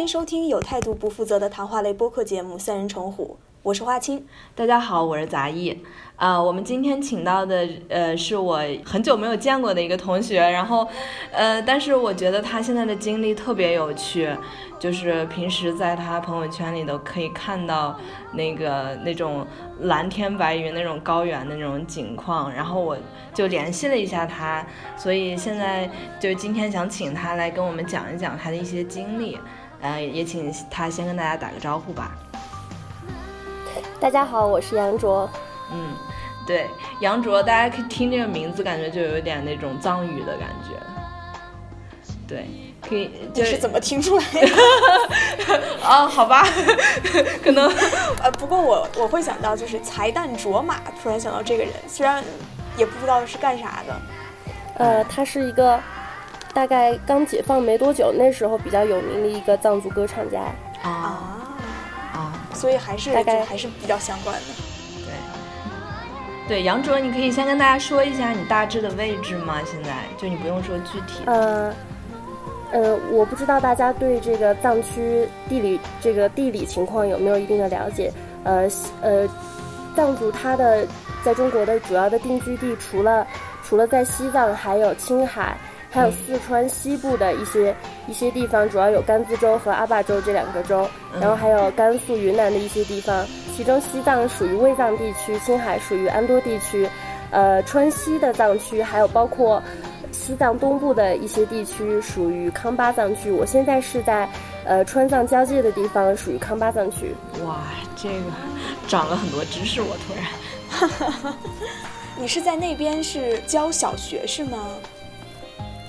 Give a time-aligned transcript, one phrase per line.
[0.00, 4.24] 欢迎收听有态度不负责的谈话类播客节目《三人成虎》，我是花青。
[4.54, 5.78] 大家好，我是杂艺。
[6.16, 10.88] 啊，我们今天请到的呃是我很久没有见过的一个同学，然后
[11.30, 14.34] 呃，但是我觉得他现在的经历特别有趣，
[14.78, 17.94] 就是平时在他朋友圈里都可以看到
[18.32, 19.46] 那个那种
[19.80, 22.96] 蓝天白云、那种高原的那种景况，然后我
[23.34, 29.38] 就联系了一下他，所以现在就今天想请他来跟我们讲一讲他的一些经历。
[29.82, 32.12] 呃，也请他先跟大家打个招呼吧。
[33.98, 35.28] 大家好，我是杨卓。
[35.72, 35.94] 嗯，
[36.46, 36.68] 对，
[37.00, 40.76] 杨卓，大家可以听这个名字，感觉就有点那种藏语的感觉。
[42.28, 42.46] 对，
[42.86, 43.10] 可以。
[43.32, 45.62] 就是怎么听出来的？
[45.82, 46.46] 啊， 好吧，
[47.42, 47.66] 可能。
[48.22, 52.22] 呃，不过我我会想到就是才旦卓玛，突然想到这个人，虽然
[52.76, 54.00] 也不知道是干啥的。
[54.76, 55.80] 呃，他是一个。
[56.52, 60.40] 大概刚解放没多久，那时候比较有名的一个藏族歌唱家
[60.82, 61.56] 啊
[62.12, 64.46] 啊，所以还是大概还是比较相关的。
[66.48, 69.60] 对对，杨卓，你可以先跟大家说一下你大致的位置吗？
[69.64, 71.22] 现在就你不用说具体。
[71.26, 71.72] 呃
[72.72, 78.12] 呃，我不知道大家对这个藏区地理这个地理情况有没有一定的了解。
[78.42, 78.68] 呃
[79.00, 79.28] 呃，
[79.94, 80.84] 藏族它的
[81.24, 83.24] 在中国的主要的定居地，除了
[83.64, 85.56] 除了在西藏，还有青海。
[85.90, 87.74] 还有四川西部的一些
[88.06, 90.88] 一些地方，主要有甘孜州和阿坝州这两个州，
[91.20, 93.26] 然后还有甘肃、云南的一些地方。
[93.56, 96.88] 其中西藏属于卫藏地区，青海属于安多地区，
[97.30, 99.62] 呃，川西的藏区还有包括
[100.12, 103.30] 西藏东部的一些地区属于康巴藏区。
[103.30, 104.26] 我现在是在
[104.64, 107.14] 呃川藏交界的地方，属于康巴藏区。
[107.44, 107.64] 哇，
[107.96, 108.24] 这个
[108.88, 111.34] 长了很多知识，我突然。
[112.16, 114.68] 你是在那边是教小学是吗？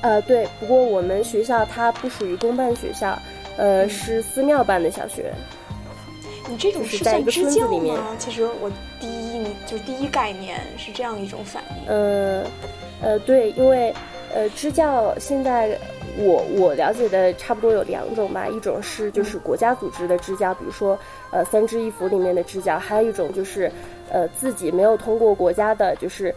[0.02, 3.18] 呃，对，不过我们学校它不属于公办学校，
[3.56, 5.32] 呃，是寺庙办的小学。
[6.50, 7.96] 你这种是在一个村子里面。
[8.18, 8.70] 其实我
[9.00, 11.88] 第一就是第一概念是这样一种反应。
[11.88, 12.44] 呃，
[13.00, 13.94] 呃，对，因为
[14.34, 15.78] 呃支教现在
[16.18, 20.98] 我我了解的差不多有两种吧，一种是就是国家组织的支教，比如说
[21.30, 23.72] 呃三支一扶里面的支教，还有一种就是
[24.10, 26.34] 呃自己没有通过国家的，就是。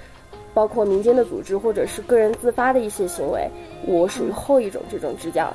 [0.54, 3.50] 包括民间的组织或者是个人自发的一些行为，
[3.84, 5.52] 我属于后一种这种支教。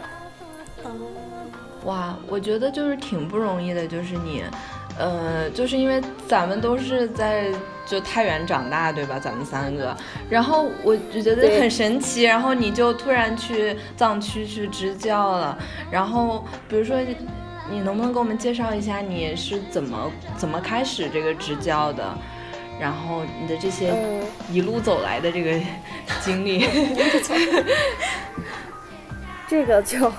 [1.85, 4.43] 哇，我觉得就是挺不容易的，就是你，
[4.99, 7.49] 呃，就是因为咱们都是在
[7.85, 9.17] 就太原长大，对吧？
[9.17, 9.95] 咱们三个，
[10.29, 15.57] 然后我就觉得很神奇，然后你就突然去藏区去支教了，
[15.89, 16.97] 然后比如说，
[17.71, 22.13] 你能不能给我们介绍一下你是怎么怎么开始这个支教的？
[22.79, 23.93] 然后你的这些
[24.49, 25.59] 一路走来的这个
[26.21, 26.65] 经历，
[29.47, 30.11] 这个就，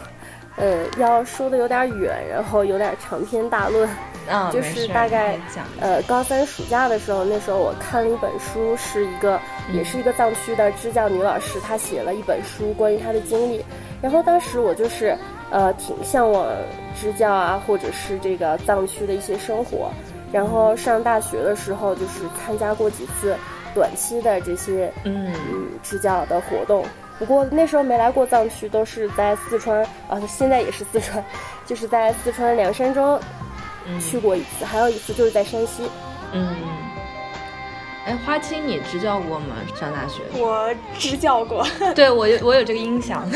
[0.56, 3.88] 呃，要说的有点远，然后有点长篇大论。
[4.28, 5.36] 啊，就是大概
[5.80, 9.40] 呃高三暑假的时候，那时候我看了一本书，是一个
[9.72, 13.64] 也是一个藏区的支教女老师，她写了一本书关于她的经历。
[14.00, 15.16] 然后当时我就是
[15.50, 16.46] 呃挺向往
[16.94, 19.90] 支教啊，或者是这个藏区的一些生活。
[20.32, 23.36] 然后上大学的时候，就是参加过几次
[23.74, 25.34] 短期的这些嗯
[25.82, 26.84] 支教的活动。
[27.18, 31.22] 不过那时候没来过藏区，都是在四川啊，现在也是四川，
[31.66, 33.20] 就是在四川凉山州
[34.00, 35.82] 去过一次，还有一次就是在山西。
[36.32, 36.56] 嗯，
[38.06, 39.56] 哎，花青，你支教过吗？
[39.78, 40.22] 上大学？
[40.40, 41.66] 我支教过。
[41.94, 43.28] 对我有我有这个印象。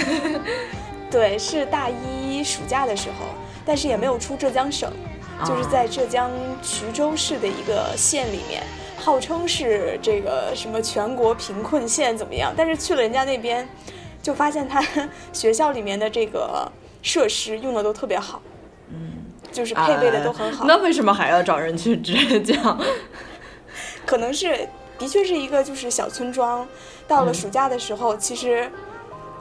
[1.10, 3.26] 对，是大一暑假的时候，
[3.66, 4.90] 但是也没有出浙江省。
[5.44, 6.30] 就是在浙江
[6.62, 8.62] 衢州市的一个县里面，
[8.96, 12.52] 号称是这个什么全国贫困县怎么样？
[12.56, 13.68] 但是去了人家那边，
[14.22, 14.82] 就发现他
[15.32, 16.70] 学校里面的这个
[17.02, 18.40] 设施用的都特别好，
[18.90, 20.64] 嗯，就是配备的都很好。
[20.66, 22.78] 那为什么还要找人去支教？
[24.06, 26.66] 可能是的确是一个就是小村庄，
[27.08, 28.70] 到了暑假的时候，其实。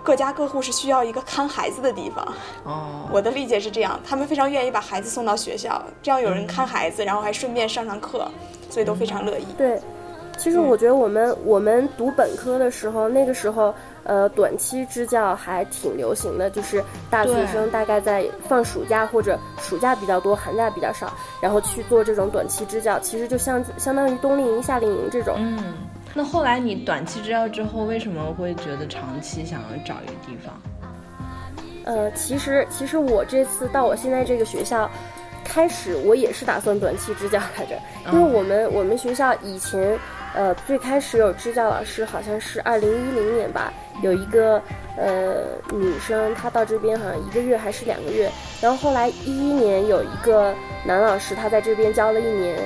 [0.03, 2.27] 各家各户是需要一个看孩子的地方。
[2.63, 8.27] 哦，我的理解是这样，他们非常愿意把孩子送到学校，这样有人看孩子，然后还顺便上上课，
[8.69, 9.45] 所以都非常乐意。
[9.57, 9.79] 对，
[10.37, 13.73] 其实我觉得我们我们读本科的时候，那个时候
[14.03, 25.35] 呃短期支教还挺流行的，就是大学生大概在放暑假或者暑假比较多，寒假比较少，然后去做这种短期支教，其实就相相当于冬令营、夏令营这种。
[25.37, 25.73] 嗯。
[26.13, 30.53] 那后来你短期支教之后，为什么会觉得长期想要找一个地方？
[31.85, 34.89] 呃，其实其实我这次到我现在这个学校，
[35.43, 37.77] 开始我也是打算短期支教来着，
[38.11, 39.99] 因为我们我们学校以前
[40.33, 44.61] 呃最开始有支教老师，好像是二零一零年吧，有一个
[44.95, 45.43] 呃
[45.73, 48.31] 女生，她到这边好像一个月还是两个月。
[48.61, 50.53] 然后后来一一年有一个
[50.85, 52.57] 男老师，他在这边教了一年，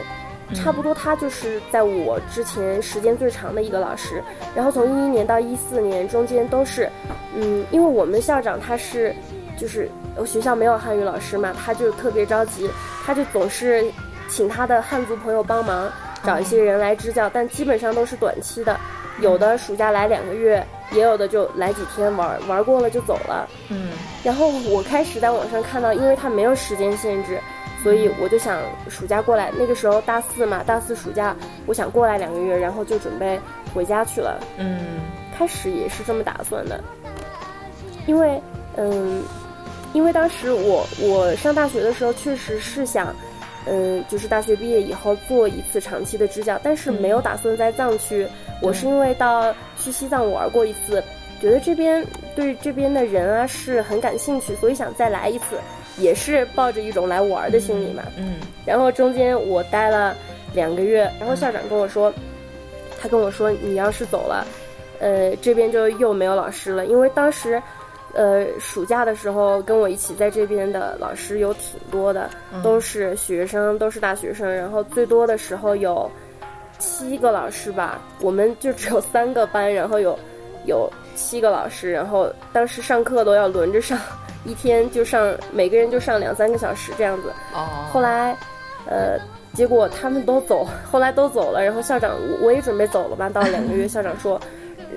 [0.53, 4.23] 差不多他就是在我之前时间最长的一个老师。
[4.55, 6.89] 然后从一一年到一四年中间都是，
[7.35, 9.15] 嗯，因为我们校长他是
[9.57, 9.89] 就是
[10.25, 12.69] 学校没有汉语老师嘛，他就特别着急，
[13.05, 13.85] 他就总是
[14.29, 15.91] 请他的汉族朋友帮忙。
[16.23, 18.77] 找一些人来支教，但基本上都是短期的，
[19.21, 23.47] 有的暑假来两个月，也有的就来几天玩，玩过了就走了。
[23.69, 23.91] 嗯，
[24.23, 27.39] 然后我开始在网上看到，因为他没有时间限制，
[27.83, 28.59] 所以我就想
[28.89, 29.51] 暑假过来。
[29.57, 31.35] 那个时候大四嘛，大四暑假，
[31.65, 33.39] 我想过来两个月，然后就准备
[33.74, 34.39] 回家去了。
[34.57, 34.79] 嗯，
[35.38, 36.83] 开始也是这么打算的，
[38.06, 38.41] 因为，
[38.75, 39.24] 嗯，
[39.94, 43.15] 因为当时我我上大学的时候确实是想。
[43.69, 48.25] 嗯，就是大学毕业以后做一次长期的支教，但是没有打算在藏区。
[48.62, 51.03] 我是因为到去西藏玩过一次，
[51.41, 52.01] 觉得这边
[52.33, 55.59] 对这边的人啊是很感兴趣，所以想再来一次，
[55.97, 58.03] 也是抱着一种来玩的心理嘛。
[58.17, 58.35] 嗯。
[58.65, 60.15] 然后中间我待了
[60.53, 62.13] 两个月，然后校长跟我说，
[62.99, 64.45] 他跟我说你要是走了，
[64.99, 67.61] 呃，这边就又没有老师了，因为当时。
[68.13, 72.27] 呃，暑假的时候跟我一起在这边的老师有挺多的，
[72.63, 74.51] 都是学生，都是大学生。
[74.51, 76.09] 然后最多的时候有
[76.79, 80.17] 七个老师吧，我们就只有三个班，然后有
[80.65, 83.99] 有七个老师，然后当时上课都要轮着上，
[84.47, 87.31] 一天就上每个人就上两三个小时这样子。
[87.53, 87.85] 哦。
[87.91, 88.35] 后来，
[88.88, 89.19] 呃，
[89.53, 94.39] 结果他们都走， 后来都走了，然后校长我也准备走了吧，到两个月，校长说。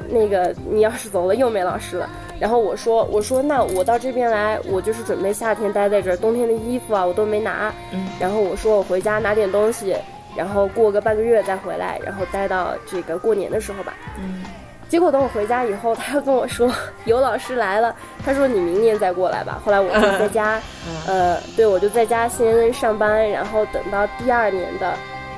[0.09, 2.09] 那个，你要是走了，又没老师了。
[2.41, 7.73] 然后我说，我说那我到这边来，我就是准备夏天待在这儿，冬天的衣服啊我都没拿。
[7.93, 8.09] 嗯。
[8.19, 9.95] 然后我说我回家拿点东西，
[10.37, 13.95] 然后过个半个月再回来，然后待到这个过年的时候吧。
[14.19, 14.43] 嗯。
[14.91, 16.69] 结果等我回家以后， 他又跟我说
[17.05, 17.95] 有老师来了，
[18.25, 19.63] 他说你明年再过来吧。
[19.65, 20.61] 后来我就在家，
[21.07, 24.93] 呃，对我就在家先上班，然后等到第二年的，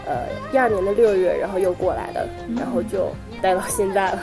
[0.07, 2.27] 呃，第二年的六月，然后又过来的，
[2.57, 3.13] 然后就
[3.43, 4.19] 待到现在了。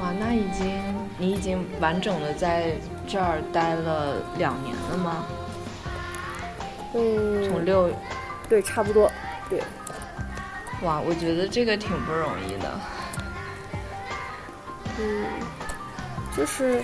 [0.00, 0.82] 哇，那已经
[1.16, 2.72] 你已经完整的在
[3.06, 5.24] 这儿待了两年了吗？
[6.92, 7.88] 嗯，从六，
[8.48, 9.08] 对，差不多，
[9.48, 9.62] 对。
[10.82, 12.68] 哇，我觉得这个挺不容易的。
[14.98, 15.24] 嗯，
[16.36, 16.80] 就是，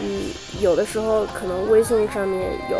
[0.00, 0.30] 嗯，
[0.60, 2.40] 有的时候可能微信上面
[2.70, 2.78] 有。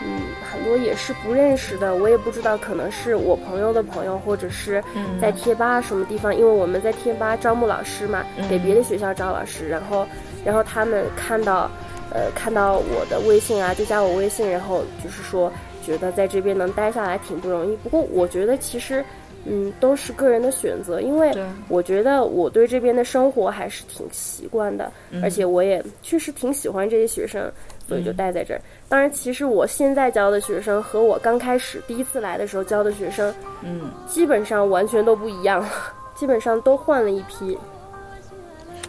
[0.00, 4.80] 嗯，很多也是不认识的，我也不知道，可能是我朋友的朋友，或者是
[5.20, 10.06] 在贴吧什么地方，因为我们在贴吧招募老师嘛，给别的学校招老师，然后，
[10.44, 11.68] 然后他们看到，
[12.14, 15.52] 呃，看到我的微信啊，就加我微信，然后就是说，
[15.84, 17.74] 觉得在这边能待下来挺不容易。
[17.78, 19.04] 不过我觉得其实。
[19.44, 21.32] 嗯，都是个人的选择，因为
[21.68, 24.92] 我觉得我对这边的生活还是挺习惯的，
[25.22, 27.50] 而且我也确实挺喜欢这些学生，
[27.86, 28.60] 所以就待在这儿。
[28.88, 35.64] 当然，其实我现在教的学生和我刚开始第一次来的时候教的学生，嗯，基本上完全都不一样，
[36.14, 37.56] 基本上都换了一批。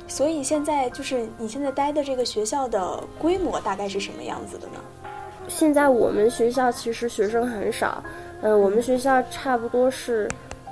[0.07, 4.81] 所以现在就是你现在待的这个学校的规模大概是什么样子的呢？
[5.47, 8.03] 现在我们学校其实学生很少。
[8.41, 10.25] 嗯，我们学校差不多是，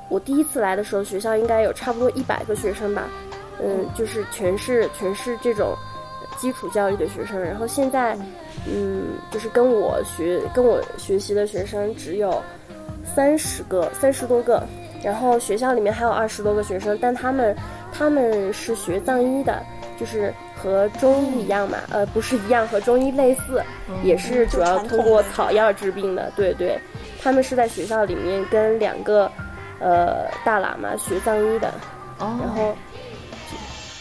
[0.09, 3.07] 我第一次来的时候，学校应该有差不多一百个学生吧。
[3.61, 5.75] 嗯，就是全是全是这种
[6.37, 7.41] 基础教育的学生。
[7.41, 8.15] 然后现在，
[8.67, 12.41] 嗯，就是跟我学跟我学习的学生只有
[13.03, 14.63] 三十个，三十多个。
[15.03, 17.55] 然后学校里面还有二十多个学生，但他们
[17.91, 19.63] 他们是学藏医的，
[19.99, 23.61] 就是和中医一样嘛，呃，不是一样，和中医类似，
[24.03, 26.31] 也是主要通过草药治病的。
[26.35, 26.79] 对对。
[27.21, 29.31] 他们是在学校里面跟两个，
[29.79, 31.71] 呃，大喇嘛学藏医的，
[32.19, 32.75] 然后，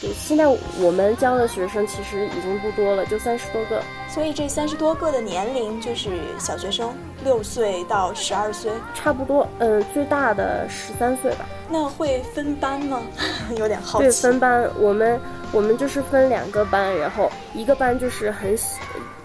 [0.01, 0.47] 对，现在
[0.81, 3.83] 我们教的学生其实已经不多了，就三十多个。
[4.09, 9.47] 所以这三十多个的年龄就是小学生，六岁到十二岁，差不多。
[9.59, 11.45] 嗯，最大的十三岁吧。
[11.69, 13.03] 那会分班吗？
[13.59, 14.05] 有点好奇。
[14.05, 15.21] 对，分班，我们
[15.53, 18.79] 我们就是分两个班，然后一个班就是很小，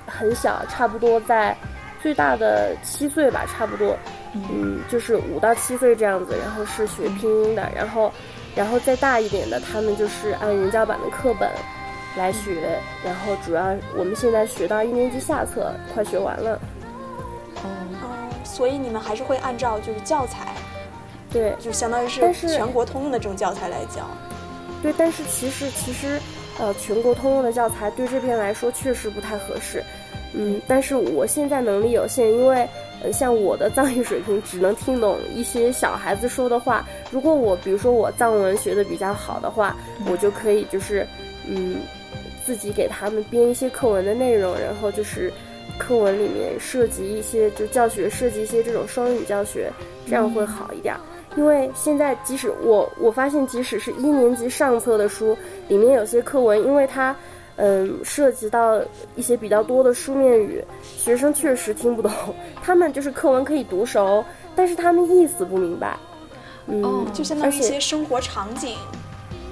[0.05, 1.55] 很小，差不多在。
[2.01, 3.96] 最大的七岁吧，差不多，
[4.34, 8.12] 嗯，就是五到七岁这样子，然后是学拼音的，然后，
[8.56, 11.50] 然后再大一点的，他们就是按人教版的课本
[12.18, 16.60] 来学，然后主要我们现在学到一年级下册，快学完了。
[17.56, 20.54] 哦，所以你们还是会按照就是教材，
[21.32, 24.08] 对，就相当于是全国通用的这种教材来教。
[24.82, 26.20] 对，但是其实其实，
[26.58, 29.84] 呃，全国通用的教材对这边来说确实不太合适。
[30.34, 32.68] 嗯，但是我现在能力有限，因为，
[33.13, 36.86] 像我的藏语水平只能听懂一些小孩子说的话。
[37.10, 39.77] 如果我，比如说我藏文学的比较好的话，
[40.10, 41.08] 我就可以就是
[41.48, 41.77] 嗯，
[42.46, 45.31] 自己给他们编一些课文的内容，然后就是
[45.77, 49.72] 课文里面涉及一些就教学，涉及一些这种双语教学，
[50.05, 50.93] 这样会好一点。
[51.38, 55.38] 因为现在即使我我发现，即使是一年级上册的书，
[55.70, 57.15] 里面有些课文，因为它。
[57.58, 58.81] 嗯，涉及到
[59.15, 62.12] 一些比较多的书面语，学生确实听不懂。
[62.63, 64.24] 他们就是课文可以读熟，
[64.55, 65.98] 但是他们意思不明白。
[66.67, 68.77] 嗯，就相当于一些生活场景，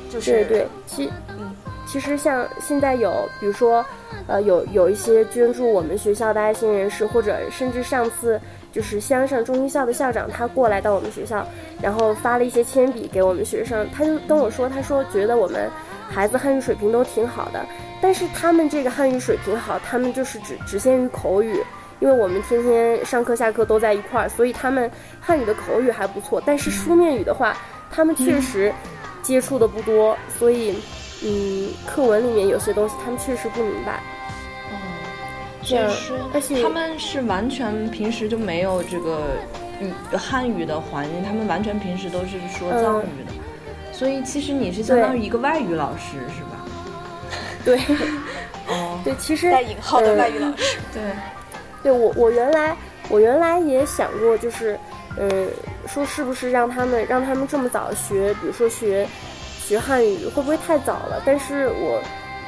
[0.09, 0.67] 就是对对。
[0.85, 3.83] 其嗯，其实像现在有，比如说，
[4.27, 8.39] 呃，有有一些捐助我们学校的爱心人士，或者甚至上次
[8.71, 11.45] 就是乡上中医校的校长，他过来到我们学校，
[11.81, 15.69] 然后发了一些铅笔给我们学生，他就跟我说，他说觉得我们
[16.07, 17.65] 孩子汉语水平都挺好的。
[18.01, 21.61] 但是他们这个汉语水平好，他们就是只只限于口语，
[21.99, 24.89] 因为我们天天上课下课都在一块儿，所以他们
[25.19, 26.41] 汉语的口语还不错。
[26.45, 27.57] 但是书面语的话，
[27.91, 28.73] 他们确实
[29.21, 30.77] 接触的不多，所以
[31.23, 34.01] 嗯，课文里面有些东西他们确实不明白。
[34.71, 34.77] 嗯，
[35.61, 39.31] 确实，而且他们是完全平时就没有这个
[39.81, 43.33] 语汉语的环境，他们完全平时都是说藏语的，
[43.91, 46.58] 所以其实你是相当于一个外语老师，是吧？
[47.69, 47.79] 对，
[48.67, 51.01] 哦， 对，其实带引号的外语老师， 对，
[51.83, 52.75] 对我我原来
[53.09, 54.77] 我原来也想过，就是
[55.19, 55.47] 嗯，
[55.87, 59.07] 说是不是让他们让他们这么早学，比如说学
[59.59, 61.21] 学汉语会不会太早了？
[61.23, 62.01] 但是我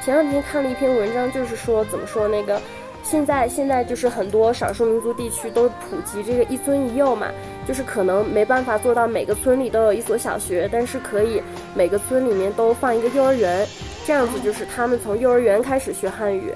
[0.04, 2.60] 前两天看了一篇文章，就是说怎么说那个
[3.04, 7.28] 现在现在就是很多少数民族地区都普及这个一村一幼嘛，
[7.68, 11.42] 就是可能没办法做到每个村里都有一所小学，但是可以
[11.76, 13.68] 每个村里面都放一个幼儿园。
[14.12, 16.54] 这样子就是他们从幼儿园开始学汉语，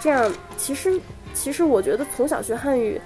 [0.00, 1.00] 这样其实
[1.34, 3.00] 其实我觉得从小学汉语，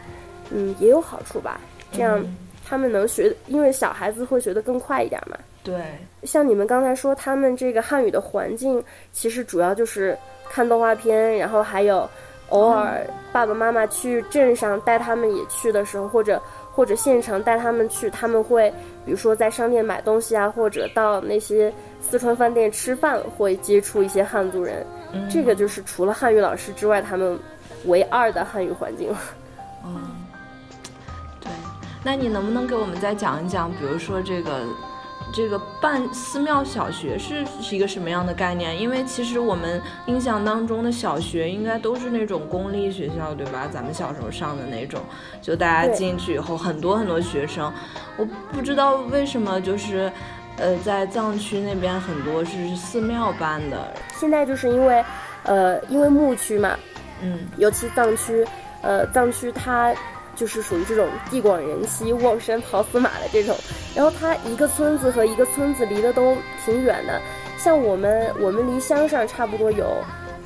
[0.49, 1.61] 嗯也有好处吧。
[1.92, 2.19] 这样
[2.66, 5.37] 他们能学，因为小孩子会学得更快一点嘛。
[5.62, 5.83] 对，
[6.23, 10.16] 像你们刚才说，他们这个汉语的环境，其实主要就是
[10.49, 12.09] 看动画片，然后还有
[12.49, 16.40] 偶尔爸爸妈妈去镇上带他们也去的时候，或者
[16.73, 18.73] 或者县城带他们去，他们会
[19.04, 21.71] 比如说在商店买东西啊，或者到那些。
[22.11, 24.85] 四川饭店吃饭会接触一些汉族人，
[25.31, 27.38] 这个就是除了汉语老师之外，他们
[27.85, 29.14] 唯二的汉语环境。
[29.85, 30.02] 嗯，
[31.40, 31.52] 对。
[32.02, 34.64] 那你能不能给我们再讲一讲，比如说这个
[35.33, 38.76] 这个办寺庙小学是是一个什么样的概念？
[38.76, 43.69] 因为其实我们印象当中的小学应该都是那种公立学校，对吧？
[43.73, 45.00] 咱们小时候上的那种，
[45.40, 47.73] 就大家进去以后很多很多学生，
[48.17, 50.11] 我不知道为什么就是。
[50.61, 53.93] 呃，在藏区那边很多是寺庙办的。
[54.19, 55.02] 现在就是因为，
[55.45, 56.76] 呃，因为牧区嘛，
[57.23, 58.47] 嗯，尤其藏区，
[58.83, 59.95] 呃，藏区它
[60.37, 63.57] 就是属于这种地广人稀、 望山跑死马的这种。
[63.95, 67.21] 然后它一个村子和一个村子离得都挺远的，
[67.59, 69.87] 像我们，我们离乡上差不多有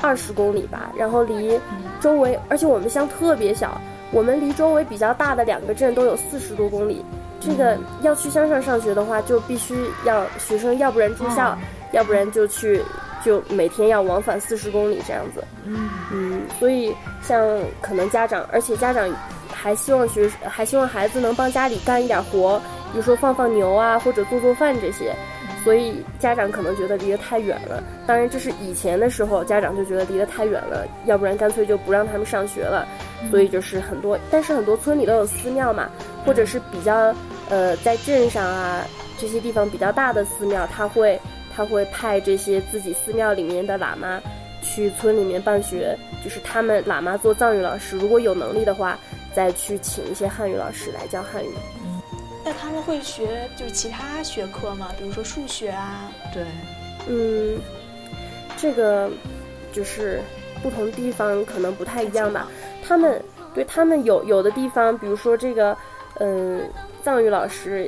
[0.01, 0.93] 二十公里吧。
[0.97, 1.61] 然后离
[2.01, 3.81] 周围，而且我们乡特别小，
[4.13, 7.05] 我们离周围比较大的两个镇都有四十多公里。
[7.47, 9.75] 这个要去乡上上学的话，就必须
[10.05, 11.57] 要学生，要不然住校，
[11.93, 12.83] 要不然就去，
[13.25, 15.45] 就每天要往返四十公里这样子。
[15.65, 17.39] 嗯嗯，所以像
[17.81, 19.09] 可能家长，而且家长
[19.53, 22.59] 还希望学，还希望孩子能帮家里干一点活，
[22.93, 25.15] 比如说放放牛啊，或者做做饭这些。
[25.63, 27.83] 所以家长可能觉得离得太远了。
[28.07, 32.87] 当然，这是以前的时候，家长就觉得离得太远了，要不然干脆就不让他们上学了。
[33.31, 35.89] 所以就是很多，但是很多村里都有寺庙嘛，
[36.27, 37.15] 或者是比较。
[37.51, 38.85] 呃，在镇上啊，
[39.19, 41.21] 这些地方比较大的寺庙，他会
[41.55, 44.21] 他会派这些自己寺庙里面的喇嘛
[44.63, 48.99] 去村里面办学，就是他们喇嘛做藏语老师，如果有能力的话，
[49.35, 51.49] 再去请一些汉语老师来教汉语。
[51.85, 52.01] 嗯，
[52.45, 54.89] 那他们会学就是其他学科吗？
[54.99, 56.11] 比如说数学啊？
[56.33, 56.43] 对，
[57.07, 57.59] 嗯，
[58.57, 59.11] 这个
[59.71, 60.23] 就是
[60.63, 62.49] 不同地方可能不太一样吧。
[62.83, 63.23] 他们
[63.53, 65.77] 对他们有有的地方，比如说这个，
[66.21, 66.63] 嗯。
[67.05, 67.87] 藏语老师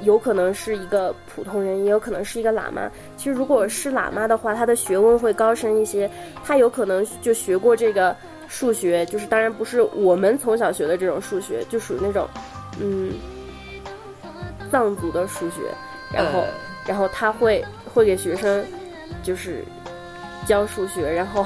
[0.00, 2.90] 有可能是一个普通人，也有可能是一个喇嘛。
[3.18, 6.10] 其实，如果是喇嘛的话，他的学问会高深一些。
[6.42, 8.16] 他有可能就学过这个
[8.48, 12.26] 数学，就是当然不是我们从小学的这种数学，就属于那种
[12.80, 13.12] 嗯
[14.70, 15.60] 藏族的数学。
[16.10, 16.44] 然后，
[16.86, 18.64] 然后他会会给学生
[19.22, 19.62] 就是
[20.46, 21.44] 教数学，然后，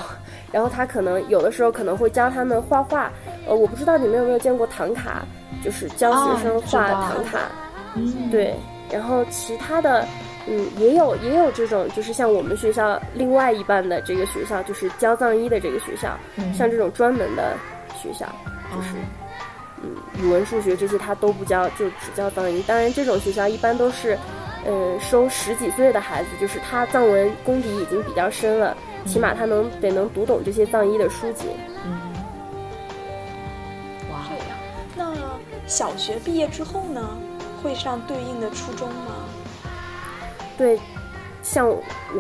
[0.53, 3.11] 然后他可能有的时候可能会教他们画画。
[3.49, 5.27] 呃，我不知道你们有没有见过唐卡。
[5.65, 7.39] 就是教学生画唐卡，
[8.31, 8.55] 对，
[8.93, 10.07] 然后其他的，
[10.47, 16.15] 嗯，也有也有这种，就是像我们学校另外一半的这个学校，就是教藏医的这个学校，
[16.53, 17.57] 像这种专门的
[18.01, 18.27] 学校，
[18.71, 18.91] 就是，
[19.83, 19.91] 嗯，
[20.23, 22.63] 语文、数学这些他都不教，就只教藏医。
[22.67, 24.19] 当然，这种学校一般都是，
[24.67, 31.47] 嗯，收十几岁的孩子，就是他藏文功底已经比较深了，起码他能得能读懂这些藏医的书籍。
[31.87, 32.04] 嗯，
[35.67, 37.01] 小学毕业之后呢，
[37.63, 39.25] 会上对应的初中吗？
[40.57, 40.79] 对，
[41.43, 41.69] 像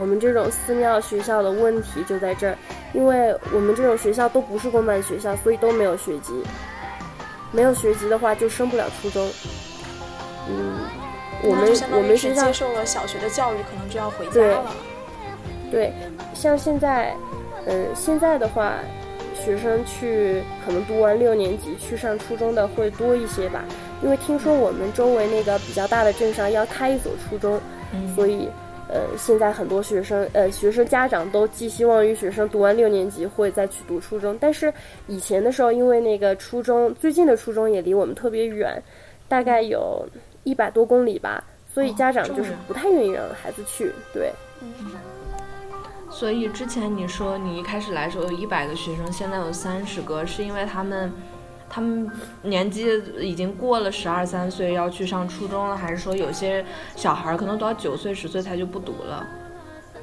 [0.01, 2.59] 我们这种寺庙学校的问题就在这儿，
[2.93, 6.43] 因为我们这种学校都不是公办学校，所以都没有学籍。
[7.53, 9.31] 没有学籍的话，就升不了初中。
[10.49, 10.89] 嗯，
[11.45, 14.73] 我们我们学校接受了小学的教育，可能就要回家了。
[15.71, 15.93] 对，
[16.35, 17.15] 像现在，
[17.67, 18.73] 嗯，现在的话，
[19.45, 23.65] 学生去可能读完六年级去上初中的会多一些吧，
[24.03, 27.61] 因为听说我们周围那个比较大的镇上要开一所初中，
[28.15, 28.49] 所以。
[28.87, 34.37] 呃，现在很多学生，呃，学生家长都寄希望于学生读完六年级会再去读初中。
[34.39, 34.73] 但是
[35.07, 38.81] 以前的时候，因为那个初中最近的初中也离我们特别远，
[39.27, 40.07] 大概有
[40.45, 43.91] 一百多公里吧，所以家长就是不太愿意让孩子去。
[44.13, 44.31] 对。
[46.15, 51.13] 所以之前你说你一开始来时候有一百个学生，现在有三十个，是因为他们。
[51.67, 52.09] 他们
[52.43, 59.27] 年纪已经过了十二三岁，要去上初中了，还是说有些小孩可能到九岁十岁他就不读了？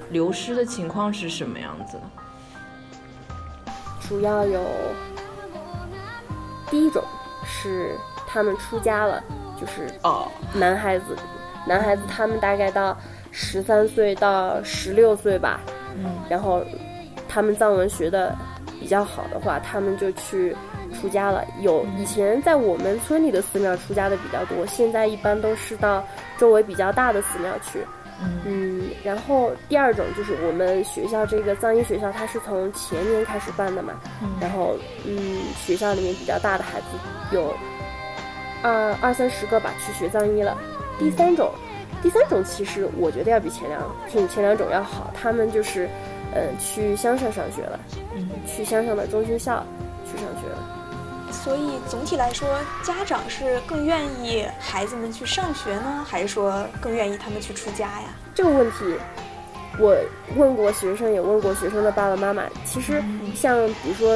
[0.10, 1.98] 流失的情况是什么样子？
[4.02, 4.60] 主要有
[6.70, 7.02] 第一种
[7.46, 7.96] 是
[8.28, 9.24] 他们出家了，
[9.58, 11.16] 就是哦，男孩子，
[11.66, 12.98] 男孩子他们大概到
[13.32, 15.81] 十三岁到十六岁吧，嗯，
[16.30, 16.64] 然后
[17.28, 18.36] 他们藏文学的
[18.80, 20.56] 比较好的话，他们就去。
[21.00, 26.06] 出家了，有以前在我们村里的寺庙出家的比较多，现在一般都是到
[26.38, 27.80] 周围比较大的寺庙去。
[28.46, 33.94] 嗯，然后第二种就是我们学校这个藏医学校，它是从前年开始办的嘛，
[34.42, 34.76] 然后
[35.08, 36.88] 嗯，学校里面比较大的孩子
[37.32, 37.56] 有
[38.62, 40.58] 二二三十个吧，去学藏医了。
[41.00, 41.54] 第三种，
[42.02, 45.88] 第三种其实我觉得要比前两比前两种要好，他们就是
[46.34, 47.80] 呃去乡上上学了，
[48.48, 49.66] 去乡上的中心校
[50.06, 50.78] 去上学了。
[51.32, 52.48] 所以总体来说，
[52.84, 58.10] 家长是更愿意孩子们去上学呢，还是说更愿意他们去出家呀？
[58.36, 58.98] 这个问题，
[59.80, 59.96] 我
[60.36, 62.44] 问过学生，也问过学生的爸爸妈妈。
[62.66, 63.02] 其实，
[63.34, 64.14] 像比如说，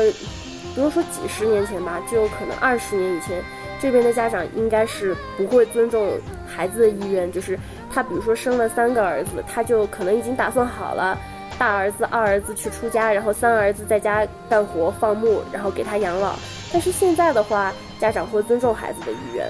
[0.75, 3.41] 不用说几十年前吧，就可能二十年以前，
[3.79, 7.31] 这边的家长应该是不会尊重孩子的意愿。
[7.31, 7.57] 就是
[7.93, 11.17] 他，比如说生了三个儿子，他就可能已经打算好了，
[11.57, 16.35] 大儿子、二儿子去出家，然后三儿子在家干活放牧，然后给他养老。
[16.73, 19.47] 但是现在的话，家长会尊重孩子的意愿，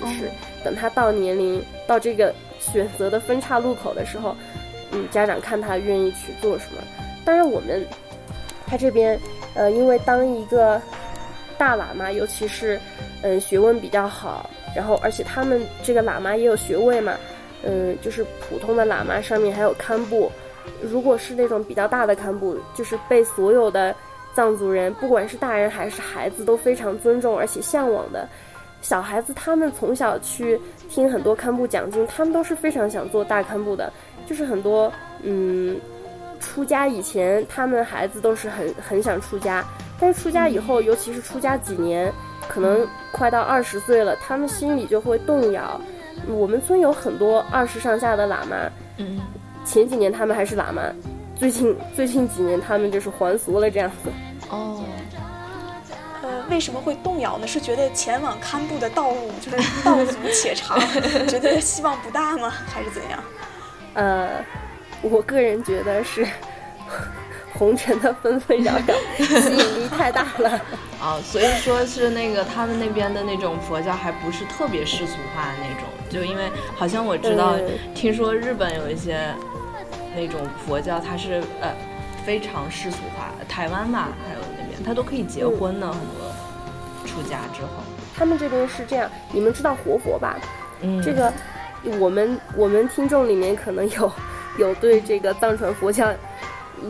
[0.00, 0.30] 就是
[0.64, 4.34] 等他到年龄到这个选择的分岔路口的时候，
[4.90, 6.82] 嗯，家长看他愿意去做什么。
[7.24, 7.86] 当然，我们
[8.66, 9.18] 他这边，
[9.54, 10.80] 呃，因为当一个
[11.56, 12.80] 大喇嘛，尤其是
[13.22, 17.14] 嗯学问比较好，然后而且他们这个喇嘛也有学位嘛，
[17.64, 20.30] 嗯，就是普通的喇嘛上面还有堪布，
[20.82, 23.94] 如果是那种比较大的堪布，就是被所有的。
[24.34, 28.28] 藏族人不管是大人还是孩子都非常尊重而且向往的，
[28.82, 33.90] 小孩子他们从小去听很多堪布讲经，他们都是非常想做大堪布的。
[34.26, 34.92] 就是很多
[35.22, 35.80] 嗯，
[36.38, 39.64] 出家以前他们孩子都是很很想出家，
[39.98, 42.12] 但是出家以后，尤其是出家几年，
[42.46, 45.80] 可能快到二十岁了，他们心里就会动摇。
[46.26, 48.56] 我们村有很多二十上下的喇嘛，
[48.98, 49.20] 嗯，
[49.64, 50.82] 前几年他们还是喇嘛。
[51.34, 54.10] 最近最近几年，他们就是还俗了这样子。
[54.48, 54.82] 哦，
[56.22, 57.46] 呃，为什么会动摇呢？
[57.46, 60.78] 是觉得前往堪布的道路就是道阻且长，
[61.28, 62.50] 觉得希望不大吗？
[62.66, 63.22] 还是怎样？
[63.94, 64.44] 呃，
[65.02, 66.26] 我个人觉得是
[67.58, 70.50] 红尘的纷纷扰扰吸引力太大了。
[71.00, 77.54] 啊，所以说是那个他们那边的那种佛教还不是特别世俗化的那种，就因为好像我知道，
[77.94, 79.34] 听说日本有一些。
[80.18, 81.70] 那种佛教，它是呃
[82.24, 83.30] 非常世俗化。
[83.46, 85.92] 台湾吧，还有那边，他都可以结婚呢。
[85.92, 86.32] 很多
[87.04, 87.84] 出家之后，
[88.16, 89.10] 他们这边是这样。
[89.30, 90.38] 你们知道活佛吧？
[90.80, 91.30] 嗯，这个
[91.98, 94.10] 我们我们听众里面可能有
[94.56, 96.10] 有对这个藏传佛教。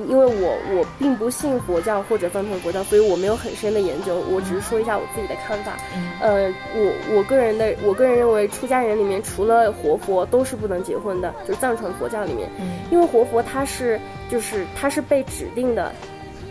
[0.08, 4.16] 因为我我并不信佛教或者藏传佛教，所以我没有很深的研究。
[4.30, 5.76] 我只是说一下我自己的看法。
[6.20, 12.48] 呃，我我个人的我个人认为，出家人里面除了活佛都是不能结婚的，就是藏传佛教里面。
[12.90, 15.92] 因为活佛他是就是他是被指定的，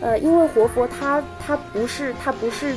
[0.02, 2.74] 呃，因为活佛他他不是他不是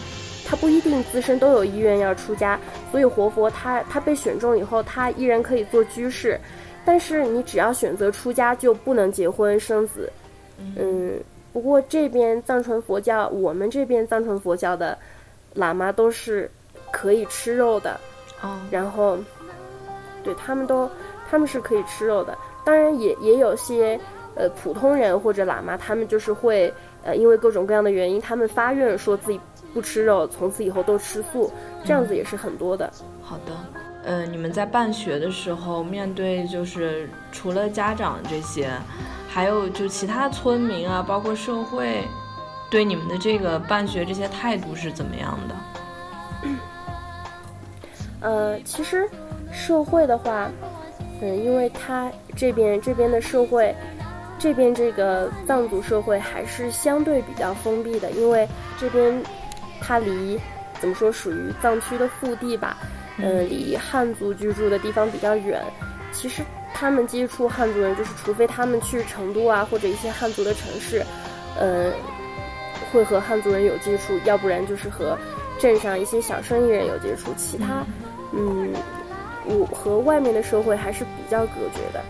[0.47, 2.59] 他不一定自身都有意愿要出家，
[2.91, 6.41] 所以活佛他他被选中以后，他依然可以做居士，
[6.85, 10.11] 但是你只要选择出家，就不能结婚生子。
[10.77, 11.19] 嗯，
[11.53, 14.97] 不过这边藏传佛教，我们这边藏传佛教的
[15.55, 16.51] 喇嘛都是
[16.91, 17.99] 可以吃肉的，
[18.43, 19.17] 哦，然后
[20.23, 20.91] 对他们都
[21.31, 22.37] 他们是可以吃肉的。
[22.65, 23.99] 当然也也有些
[24.35, 29.41] 呃普通人或者喇嘛，他们就是会呃因为各种各样的原因，他们发愿说自己
[29.73, 31.51] 不吃肉，从此以后都吃素，
[31.85, 32.93] 这样子也是很多的。
[33.23, 33.53] 好的，
[34.05, 38.71] 呃，你们在办学的时候，面对就是除了家长这些，
[39.29, 42.03] 还有就其他村民啊，包括社会，
[42.71, 45.55] 对你们的这个办学这些态度是怎么样的？
[48.21, 49.09] 呃，其实
[49.53, 50.51] 社会的话，
[51.21, 53.75] 嗯，因为他这边这边的社会，
[54.39, 59.23] 这边这个藏族社会还是相对比较封闭的，因为这边
[59.81, 60.39] 它离
[60.81, 62.77] 怎么说属于藏区的腹地吧，
[63.19, 65.63] 嗯，离汉族居住的地方比较远。
[66.13, 71.03] 其实他们接触汉族人，就是除非他们去成都啊或者一些汉族的城市，
[71.59, 71.93] 呃，
[72.91, 75.17] 会和汉族人有接触，要不然就是和
[75.59, 77.85] 镇上一些小生意人有接触，其他。
[78.33, 78.73] 嗯，
[79.45, 82.01] 我和外面的社会还是比较隔绝的。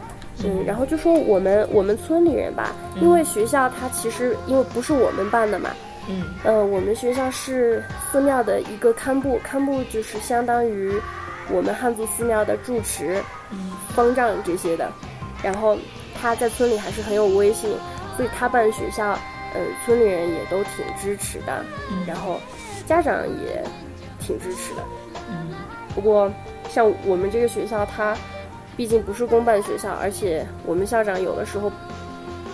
[0.44, 5.70] 嗯，然后就说我们我们村里人吧，因为学校它其实因为不是我们办的嘛。
[6.08, 6.24] 嗯。
[6.44, 10.92] 呃，我们学校是寺庙的一个堪布，堪布就是相当于
[11.50, 13.22] 我们汉族寺庙的住持、
[13.94, 14.90] 方丈这些的。
[15.42, 15.78] 然后
[16.20, 17.70] 他在村里还是很有威信，
[18.16, 19.16] 所以他办学校，
[19.54, 21.64] 嗯，村里人也都挺支持的。
[21.90, 22.40] 嗯然后
[22.86, 23.62] 家长也
[24.18, 24.82] 挺支持的。
[25.30, 25.54] 嗯
[25.94, 26.30] 不过，
[26.70, 28.16] 像我们这个学校，它
[28.76, 31.72] 毕竟不是公办学校，而且我们校长有的时候，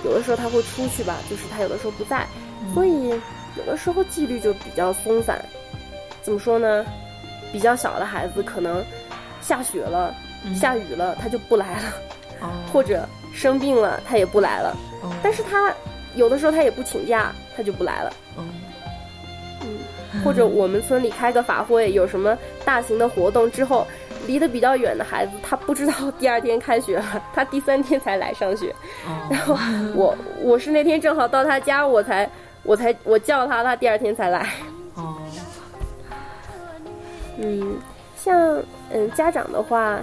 [0.05, 2.27] 有的时候他会出去吧，就是他有的时候不在，
[2.73, 3.13] 所以
[3.57, 5.43] 有的时候纪律就比较松散。
[6.23, 6.85] 怎么说呢？
[7.53, 8.85] 比较小的孩子可能
[9.41, 10.13] 下雪了、
[10.55, 14.77] 下雨了，他就不来了，或者生病了，他也不来了。
[15.23, 15.73] 但是他
[16.17, 18.13] 有的时候他也不请假，他就不来了。
[18.39, 18.49] 嗯
[20.25, 23.85] 或者我们村里开个法会，有什么大型的活动之后，
[24.27, 28.73] 离得比较远的孩子，他不知道第二天开学了，他第三天才来上学。
[29.29, 29.57] 然后
[29.95, 32.31] 我我是那天正好到他家，我才
[32.65, 34.49] 我才我叫他，他第二天才来。
[34.95, 35.17] 哦。
[37.39, 37.77] 嗯，
[38.17, 40.01] 像嗯家长的话，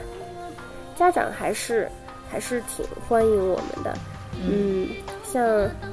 [0.95, 1.89] 家长还是
[2.29, 3.93] 还是挺欢迎我们的。
[4.41, 4.87] 嗯，
[5.23, 5.43] 像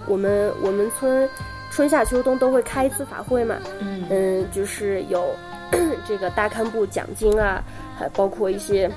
[0.07, 1.29] 我们我们村。
[1.71, 5.29] 春夏秋冬都会开一次法会嘛，嗯，就是有
[6.09, 7.63] 这个大堪布奖金啊，
[7.97, 8.91] 还包括一些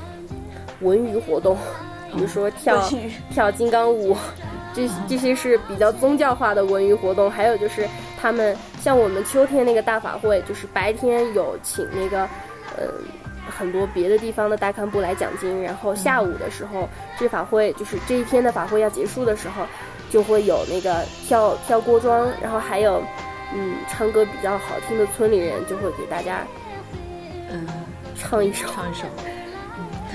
[0.79, 1.55] 文娱活动，
[2.13, 2.81] 比如说跳
[3.29, 4.15] 跳金刚舞，
[4.73, 7.29] 这这些是比较宗教化的文娱活动。
[7.29, 7.87] 还有就是
[8.19, 12.27] 他们像我们秋天那个大法会，就是白天有请那个
[12.77, 12.87] 嗯
[13.49, 19.65] 很多别的地方的大堪布来讲经，然后下午的时候这法会就是这一天的法会要结束的时候。
[20.11, 23.01] 就会有那个跳跳锅庄，然后还有，
[23.55, 26.45] 嗯，唱歌比较好听的村里人就会给大家，
[27.49, 27.65] 嗯，
[28.13, 29.05] 唱一首，唱一首，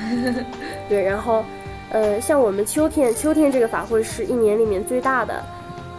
[0.03, 0.45] 嗯，
[0.87, 1.42] 对，然后，
[1.90, 5.42] 呃，像我们秋天，秋天这个法会是一年里面最大的，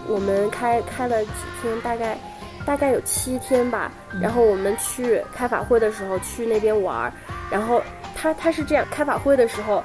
[0.08, 2.18] 我们开开了几天，大概
[2.66, 7.12] 大概有七天吧，然后我们去开法会的时候去那边玩，
[7.50, 7.82] 然后
[8.16, 9.84] 他他是这样，开法会的时候。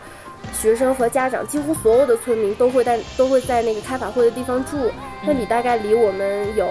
[0.52, 4.90] 学生和家长，几乎所有的村民都会在都会在那个开法会的地方住。
[5.24, 6.66] 那里大概离我们有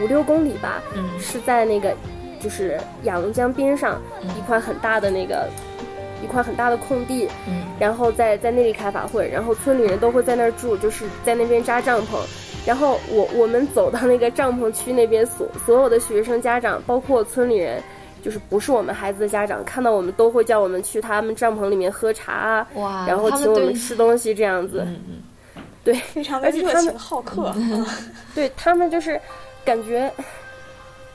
[0.00, 0.80] 五六公里吧，
[1.18, 1.92] 是在那个
[2.40, 5.48] 就是雅龙江边上一块很大的那个
[6.22, 7.28] 一块很大的空地。
[7.48, 12.18] 嗯然后在在那里开法会，然后村里人都会在那儿住，就是在那边扎帐篷。
[12.64, 17.82] 然后我我们走到那个帐篷区那边，所所有的学生、家长，包括村里人。
[18.24, 24.86] 就是不是我们孩子的家长看到我们都会叫我们去他们帐篷里面喝茶啊，然后请我们吃东西这样子，
[25.82, 27.52] 对，非常的热情好客。
[28.32, 29.20] 对他们就是
[29.64, 30.08] 感觉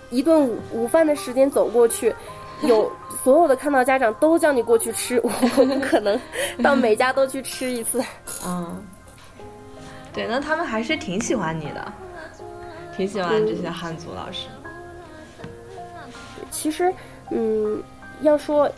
[0.09, 2.13] 一顿午午饭的时间走过去，
[2.63, 2.91] 有
[3.27, 5.27] 所有的看到家长都叫你过去吃，我
[5.65, 6.17] 不可能
[6.63, 8.01] 到每家都去吃一次。
[8.45, 8.81] 嗯，
[10.13, 11.91] 对，那他们还是挺喜欢你的，
[12.95, 14.47] 挺喜欢这些汉族老师。
[16.49, 16.89] 其实，
[17.31, 17.83] 嗯，
[18.21, 18.71] 要说，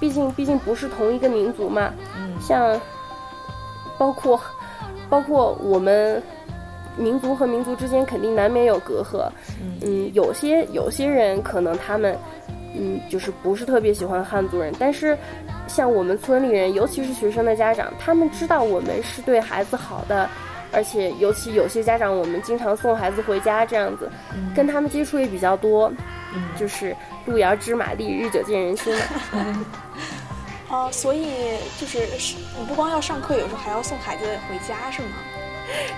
[0.00, 2.80] 毕竟毕竟不是同一个民族嘛，嗯，像，
[3.96, 4.40] 包括，
[5.08, 6.20] 包括我们
[6.96, 9.30] 民族和民族之间肯定难免有隔阂，
[9.80, 12.18] 嗯，有些有些人可能他们，
[12.78, 15.16] 嗯，就是不是特别喜欢汉族人，但是
[15.66, 20.28] 像我们村里人，尤其是学生的家长，他们知道我们是对孩子好的，
[20.72, 24.10] 而且尤其有些家长，我们经常送孩子回家这样子，
[24.54, 25.92] 跟他们接触也比较多。
[26.54, 28.94] 就是路遥知马力，日久见人心。
[28.94, 29.66] 嘛。
[30.68, 31.28] 哦，所以
[31.80, 32.00] 就是
[32.58, 35.08] 你不光要上课，有时候还要送孩子回家，是吗？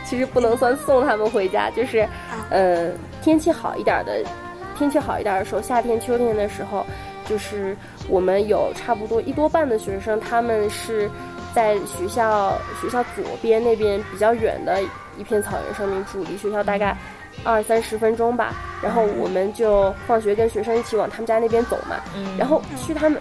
[0.04, 2.06] 其实不能算送他们回家，就是，
[2.50, 4.22] 呃，天气好一点的，
[4.78, 6.86] 天气好一点的时候，夏天、秋天的时候，
[7.26, 7.76] 就是
[8.08, 11.10] 我们有差不多一多半的学生，他们是
[11.52, 14.80] 在学校学校左边那边比较远的
[15.18, 16.96] 一片草原上面住，离学校大概
[17.42, 18.54] 二三十分钟吧。
[18.80, 21.96] 然后我们就放学跟学生一起往他们家那边走嘛，
[22.38, 23.20] 然后去他们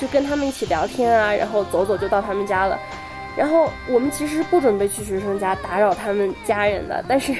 [0.00, 2.78] 就跟他们一起聊天啊，然后走走就到他们家了。
[3.36, 7.34] 然后我们其实不准备去学生家打扰他们家人的，但是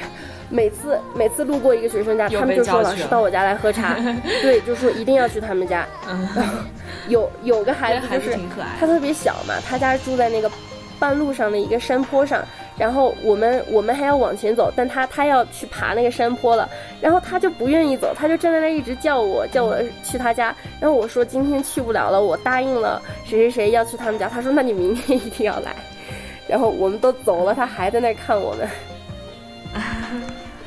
[0.49, 3.95] 每次每次路过一个学生家，他们就说老师到我家来喝茶，
[4.41, 5.87] 对，就说一定要去他们家。
[7.07, 8.37] 有有个孩子就是
[8.79, 10.49] 他特别小嘛，他家住在那个
[10.99, 12.43] 半路上的一个山坡上，
[12.77, 16.67] 然后我们我们还要往前走，但他他要去爬那个山坡了，
[17.01, 25.75] 然后他就不愿意走，他就站在那一直叫我叫我去他家，然后我说今天去不了了，我答应了谁谁谁要去他们家，他说那你明天一定要来，
[26.47, 28.67] 然后我们都走了，他还在那看我们。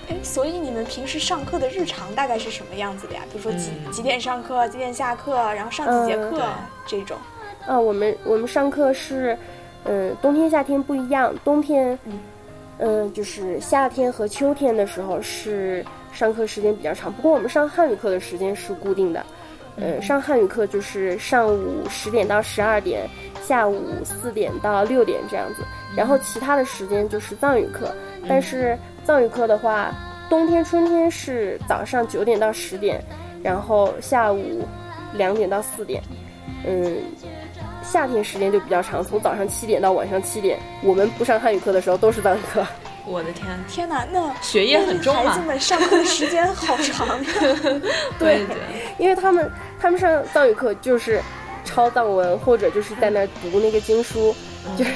[0.09, 3.23] 哎，所以你们平时上课的日常大概是什么样子的呀？
[3.31, 6.43] 比如说几几点上课，几点下课，然后上几节课
[6.87, 7.19] 这种。
[7.67, 9.37] 啊，我们我们上课是，
[9.85, 11.35] 嗯，冬天夏天不一样。
[11.45, 11.99] 冬天，
[12.79, 17.13] 嗯，就是夏天和秋天的时候是上课时间比较长。
[17.13, 19.23] 不过我们上汉语课的时间是固定的，
[19.77, 23.07] 嗯，上汉语课就是上午十点到十二点，
[23.43, 25.63] 下午四点到六点这样子。
[25.95, 27.95] 然后其他的时间就是藏语课，
[28.27, 28.75] 但是。
[29.09, 29.91] 藏语课的话，
[30.29, 33.03] 冬天、春天是早上九点到十点，
[33.43, 34.69] 然后下午
[35.15, 36.03] 两点到四点。
[36.67, 36.99] 嗯，
[37.83, 40.59] 夏天时间就比较长，从早上七点到晚上七点。
[40.83, 42.63] 我们不上汉语课的时候都是藏语课。
[43.07, 47.81] 我的天，天哪，那学业很重孩子们上课的时间好长呀。
[48.19, 48.45] 对，
[48.99, 51.19] 因为他们他们上藏语课就是
[51.65, 54.35] 抄藏文，或者就是在那读那个经书，
[54.77, 54.91] 就是。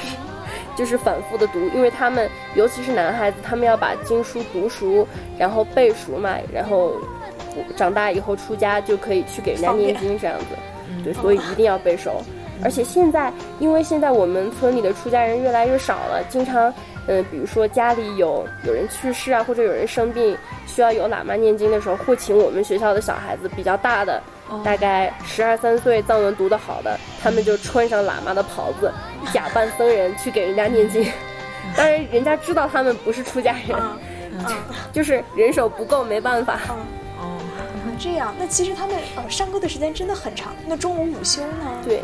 [0.76, 5.06] 就是反复的读，因为他们尤其是男孩子，他们要把经书读熟，
[5.38, 6.92] 然后背熟嘛，然后
[7.76, 10.46] 长大以后出家就可以去给人家念经这样子。
[11.04, 12.22] 对，所以一定要背熟。
[12.64, 16.72] 而且现在，因为现在我们村里的出家人越来越少了，经常，
[17.08, 24.22] 嗯，比如说家里有有人去世啊，或者有人生病，需要有喇嘛念经的时候，会请我们学校的小孩子比较大的。
[24.64, 28.92] 大概十二三岁藏文读得好的，他们就穿上喇嘛的袍子，
[29.32, 31.04] 假扮僧人去给人家念经。
[31.76, 33.78] 当然，人家知道他们不是出家人，
[34.92, 36.58] 就是人手不够，没办法。
[37.18, 37.38] 哦，
[37.98, 40.52] 这样，那其实他们呃上课的时间真的很长。
[40.66, 41.72] 那中午午休呢？
[41.84, 42.02] 对，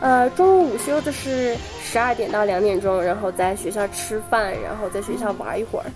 [0.00, 5.86] 呃，中午午休就是十二点到两点钟，然后在学校吃饭，然后在学校玩一会儿。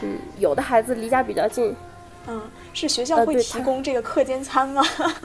[0.00, 1.74] 嗯，有的孩子离家比较近。
[2.28, 2.40] 嗯，
[2.74, 4.82] 是学校会提供这个课间餐吗？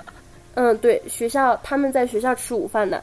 [0.55, 3.01] 嗯，对，学校他们在学校吃午饭的。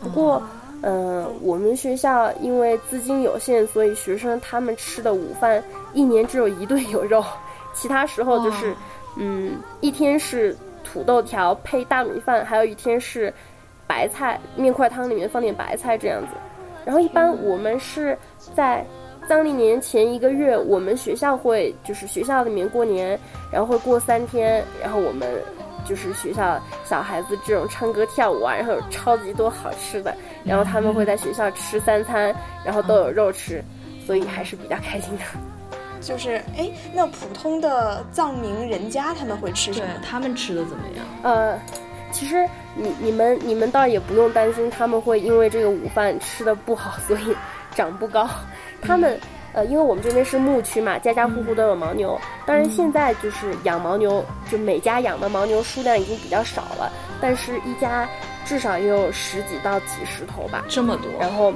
[0.00, 0.42] 不过，
[0.82, 7.24] 嗯，我们学校因为资金有限，所以学生他们吃的午饭一年只有一顿有肉，
[7.74, 8.74] 其他时候就是，
[9.16, 13.32] 嗯，一天是土豆条配大米饭，还有一天是
[13.86, 16.28] 白菜面块汤里面放点白菜这样子。
[16.84, 18.18] 然后一般我们是
[18.54, 18.84] 在。
[19.28, 23.18] 藏历年前一个月，我们学校会就是学校里面过年，
[23.50, 25.28] 然后会过三天，然后我们
[25.84, 32.34] 就是学校小孩子这种唱歌跳舞啊，然后有超级多好吃的，然后他们会在学校吃三餐，
[32.64, 33.62] 然后都有肉吃，
[34.06, 35.22] 所以还是比较开心的。
[36.00, 39.88] 就是哎，那普通的藏民人家他们会吃什么？
[40.02, 41.04] 他们吃的怎么样？
[41.22, 41.58] 呃，
[42.12, 47.34] 其实你你们你们倒也不用担心他们会因为这个午饭吃的不好，所以
[47.74, 48.28] 长不高。
[48.86, 49.18] 他们，
[49.52, 52.20] 呃，因为我们这边是牧区嘛，家家户户都有牦牛。
[52.46, 58.08] 当然，现在就是养牦牛，就每家养的牦牛数量已经比较少了，但是一家
[58.44, 60.64] 至少也有十几到几十头吧。
[60.68, 61.10] 这么多。
[61.18, 61.52] 然后，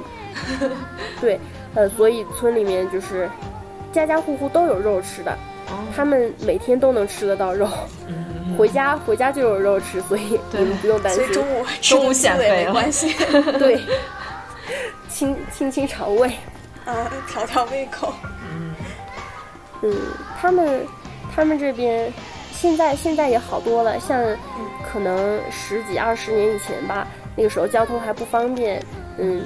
[1.21, 1.39] 对，
[1.75, 3.29] 呃，所以村里面就是
[3.91, 5.37] 家家户户都有肉吃的，
[5.95, 7.67] 他们每天都能吃得到肉，
[8.57, 11.23] 回家回家就有肉吃，所以你们不用担心。
[11.25, 13.13] 所以中午中午减肥没关系。
[13.59, 13.79] 对，
[15.09, 16.31] 清清清肠胃。
[16.89, 18.11] 啊，调调胃口。
[18.51, 18.73] 嗯，
[19.83, 19.95] 嗯，
[20.39, 20.85] 他们，
[21.33, 22.11] 他们这边
[22.51, 23.99] 现在现在也好多了。
[23.99, 24.19] 像
[24.91, 28.83] 可能十几二十年以前吧，那个时候交通还不方便。
[29.17, 29.43] 嗯，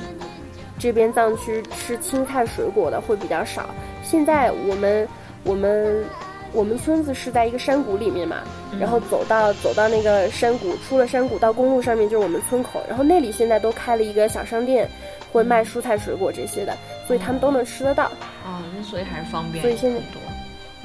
[0.79, 3.69] 这边藏区吃青菜水果的会比较少。
[4.03, 5.07] 现在我们
[5.43, 6.05] 我们
[6.53, 8.37] 我们村子是在一个山谷里面嘛，
[8.79, 14.89] 然后走到走到那个山谷，出了山谷到公路上面就是我们村口，然后那里现在都开了一个小商店，
[15.31, 16.77] 会卖蔬菜水果这些的。
[17.07, 18.05] 所以他们都能吃得到
[18.45, 19.61] 哦，那所以还是方便。
[19.61, 20.21] 所以现在多，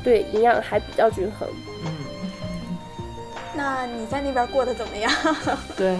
[0.02, 1.48] 对营养还比较均衡。
[1.84, 1.92] 嗯，
[3.54, 5.10] 那你在那边过得怎么样？
[5.76, 5.96] 对，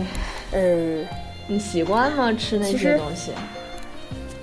[0.53, 1.07] 嗯，
[1.47, 2.33] 你习惯吗？
[2.33, 3.33] 吃那些东西？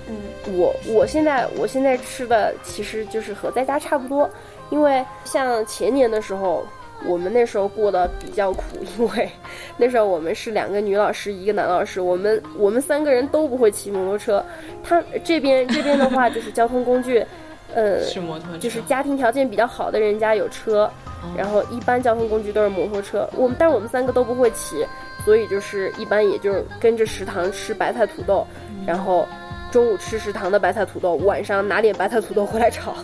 [0.08, 0.16] 嗯，
[0.56, 4.28] 我我现在我现在吃的其实就是和在家差不多，
[4.70, 6.66] 因为像前年的时候，
[7.06, 8.62] 我们那时候过得比较苦，
[8.98, 9.30] 因为
[9.78, 14.44] 那时候我们是两个女老师，一个男老师，我们我们三个人都不会骑摩托车。
[14.82, 17.24] 他这边这边的话就是交通工具，
[17.74, 20.90] 呃，是摩托车，就是家庭条件比较好的人家有车，
[21.36, 23.28] 然后一般交通工具都是摩托车。
[23.36, 24.84] 我们但是我们三个都不会骑，
[25.24, 28.46] 所以就是一般也就是跟着食堂吃白菜土豆，
[28.86, 29.26] 然后
[29.70, 32.94] 中午吃食堂的白菜土豆，晚上拿点白菜土豆回来炒，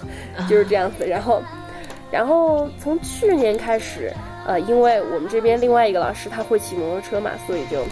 [0.49, 1.07] 就是这样子。
[1.07, 1.43] 然后。
[2.12, 4.12] 然后从去年开始，
[4.46, 7.83] 呃，因为我们这边另外一个老师他会骑摩托车嘛，所以就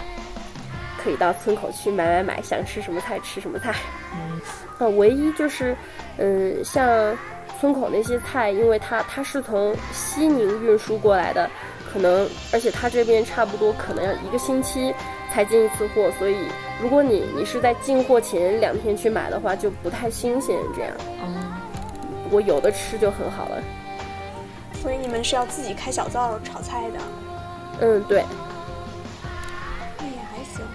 [1.03, 3.73] 可以到村口去买买买，想吃什么菜吃什么菜。
[4.13, 4.39] 嗯，
[4.77, 5.75] 啊，唯一就是，
[6.17, 7.17] 嗯，像
[7.59, 11.49] 村口那些菜，因为它它是从西宁运输过来的，
[11.91, 14.93] 可能而且它这边差不多可能要一个星期
[15.31, 16.35] 才进一次货，所以
[16.79, 20.91] 如果你你是在进货前两天去买的话，就不太新鲜这样。
[21.21, 21.25] 哦，
[22.29, 23.63] 我有的吃就很好了。
[24.81, 26.99] 所以你们是要自己开小灶炒菜的？
[27.81, 28.23] 嗯，对。
[29.99, 30.65] 那也还行。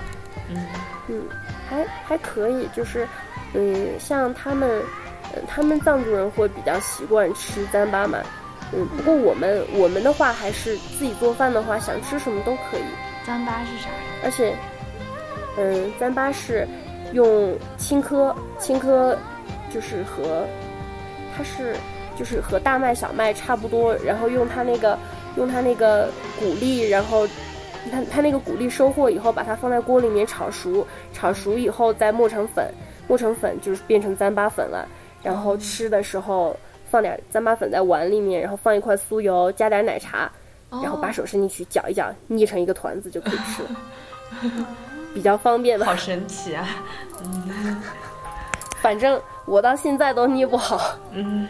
[0.48, 0.66] 嗯
[1.08, 1.22] 嗯，
[1.68, 3.06] 还还可以，就是，
[3.54, 4.80] 嗯，像他们，
[5.34, 8.18] 嗯，他们藏族人会比较习惯吃糌粑嘛。
[8.72, 12.84] 嗯，不过我们我们的话还是自己做饭的话，想吃什么都可以。
[13.26, 13.88] 糌粑是啥？
[14.22, 14.54] 而且，
[15.58, 16.66] 嗯，糌粑是
[17.12, 19.16] 用青稞，青稞
[19.68, 20.46] 就是和
[21.36, 21.74] 它是。
[22.16, 24.98] 就是和大麦、小麦差不多，然后用它那个
[25.36, 27.26] 用它那个谷粒，然后
[27.92, 32.72] 它它那个谷粒收获以后，把它放在锅里面炒熟，炒熟以后再磨成粉，
[33.06, 34.88] 磨成粉就是变成糌粑粉了。
[35.22, 36.56] 然后吃的时候
[36.88, 40.30] 放点糌粑粉在碗里面，然后放一块酥油，加点奶茶，
[40.70, 43.68] 然后把手伸进去搅一搅，捏成一个团子就可以吃了，
[45.12, 45.86] 比较方便吧？
[45.86, 46.68] 好神奇啊！
[47.24, 47.82] 嗯，
[48.86, 49.20] 反正。
[49.46, 51.46] 我到现在都捏不好，嗯，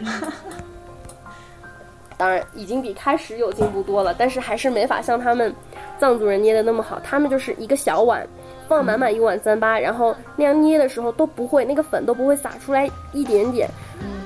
[2.15, 5.51] 当然已经比开始有进步多了，但是还是没法像他们
[5.97, 6.99] 藏族人捏的那么好。
[7.03, 8.23] 他们就是一个小碗，
[8.67, 13.67] 放满满一碗糌粑，然后那样捏的时候都不会那个粉都不会洒出来一点点，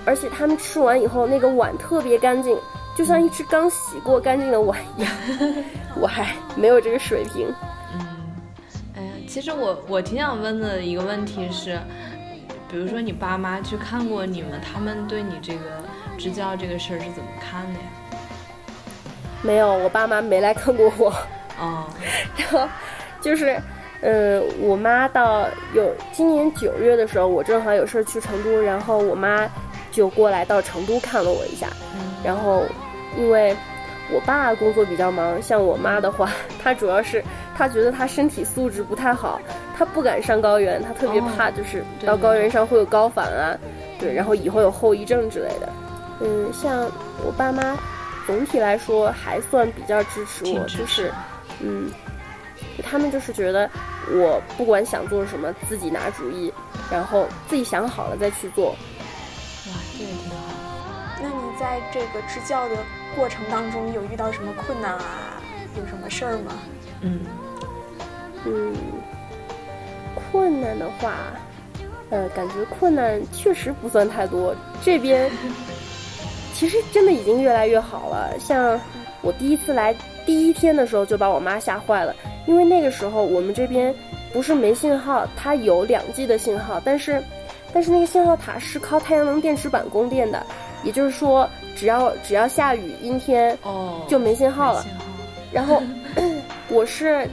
[0.06, 2.58] 而且他们吃完以后那个碗特别干净，
[2.98, 5.10] 就像一只刚洗过干净的碗一样。
[5.96, 7.48] 我还没有这个水平。
[7.94, 8.06] 嗯，
[8.98, 11.80] 哎呀，其实我我挺想问的一个问题是。
[12.72, 15.84] 比如说你爸妈去看过你们，他们对你这个
[16.18, 17.86] 支教这个事儿是怎么看的呀？
[19.42, 21.10] 没有，我爸妈没来看过我。
[21.60, 21.86] 哦，
[22.38, 22.66] 然后
[23.20, 23.62] 就是，
[24.02, 29.50] 嗯，我妈到有今年九月的时候，我正好有事儿去成都，然后我妈
[29.92, 31.68] 就过来到成都看了我一下。
[32.24, 32.64] 然后
[33.18, 33.56] 因为
[34.12, 37.24] 我爸工作比较忙，像我妈的话， 她主要是
[37.56, 39.40] 她觉得她身体素质不太好。
[39.78, 43.58] 她不敢上高原，她特别怕，就是到高原上会有高反啊，
[44.00, 45.70] 对，然后以后有后遗症之类的。
[46.20, 46.84] 嗯，像
[47.26, 47.76] 我爸妈，
[48.28, 51.12] 总体来说还算比较支持我，就是，
[51.62, 51.90] 嗯，
[52.84, 53.68] 他们就是觉得
[54.12, 56.54] 我不管想做什么，自己拿主意，
[56.92, 58.70] 然后自己想好了再去做。
[58.70, 60.41] 哇，这个挺好。
[61.62, 62.76] 在这个支教的
[63.16, 65.40] 过程当中有遇到什么困难啊？
[65.78, 66.54] 有什么事儿吗？
[67.02, 67.20] 嗯，
[68.46, 68.74] 嗯。
[70.16, 71.14] 困难的话，
[72.10, 74.56] 呃，感觉困难确实不算太多。
[74.82, 75.30] 这边
[76.56, 78.34] 其实真的已经越来越好了。
[78.40, 78.80] 像
[79.22, 79.96] 我第一次来
[80.26, 82.16] 第一天的时候，就把我妈吓坏了，
[82.48, 83.94] 因为那个时候我们这边
[84.34, 87.24] 不是没信号，它有两 G 的信号，但是
[87.72, 90.46] 但是那个信号塔是靠太阳能电池板供电的，
[90.84, 94.86] 也就是说，只要只要下雨阴天，哦，就没信号了。
[95.52, 95.82] 然后
[96.70, 97.28] 我是。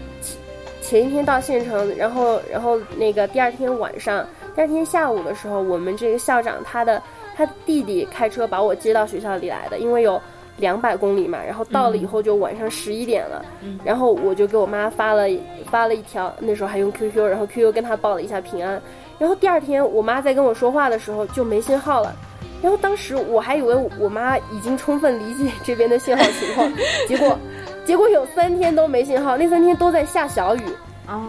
[0.80, 7.02] 前一天到县城，然后，然后那个第二天晚上，第二天下午的时候，我们这个校长他的
[7.36, 10.18] 他弟弟开车把我接到学校里来的，因为有
[10.56, 13.44] 两百公里嘛，然后到了以后就晚上十一点了，
[13.84, 15.24] 然后我就给我妈发了
[15.70, 18.80] 发了一条，那时候还用 QQ，然后 QQ 跟她报了一下平安，
[19.18, 22.16] 然后第二天我妈在跟我说话的时候就没信号了，
[22.62, 26.72] 然后当时我还以为我妈已经充分理解这边的信号情况，
[27.06, 27.38] 结果。
[27.84, 30.60] 结果有三天都没信号，那三天都在下小雨，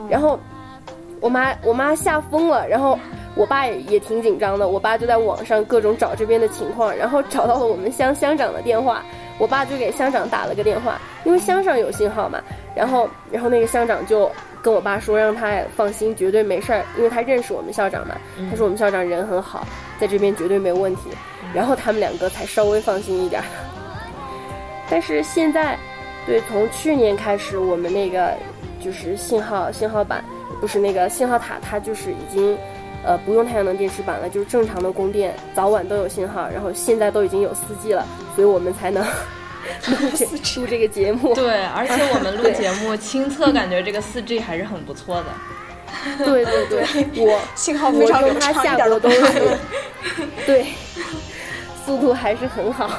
[0.10, 0.38] 然后
[1.22, 3.00] 我妈我妈吓疯了，然后
[3.34, 9.02] 我爸也也挺紧张的，我爸就在网上各种找这边的情况，然后找到了我们乡乡长的电话，
[9.38, 12.42] 我爸就给乡长打了个电话，因为乡上有信号嘛，
[12.76, 14.30] 然后然后那个乡长就
[14.62, 18.18] 跟我爸说让他放心，绝对没事儿，因为他认识我们校长嘛，
[18.50, 19.66] 他说我们校长人很好，
[20.00, 21.10] 在这边绝对没问题，
[21.54, 23.43] 然后他们两个才稍微放心一点，
[24.89, 25.78] 但是现在。
[26.28, 28.34] 对，从去年开始，我们那个
[28.80, 30.24] 就是信号信号板，
[30.62, 32.56] 不是那个信号塔，它就是已经，
[33.04, 36.47] 呃，不用太阳能电池板了，就是正常的供电，早晚都有信号。
[36.47, 39.04] 然后现在都已经有四 G 了，所以我们才能
[39.88, 40.26] 录这
[40.62, 41.34] 录这个节目。
[41.34, 45.26] 对，而且我们录 节目亲测感觉这个四 G 还是很不错的。
[46.24, 49.20] 对对对，我 信号非常流畅，下过东西，
[50.46, 50.66] 对，
[51.86, 52.90] 速度还是很好。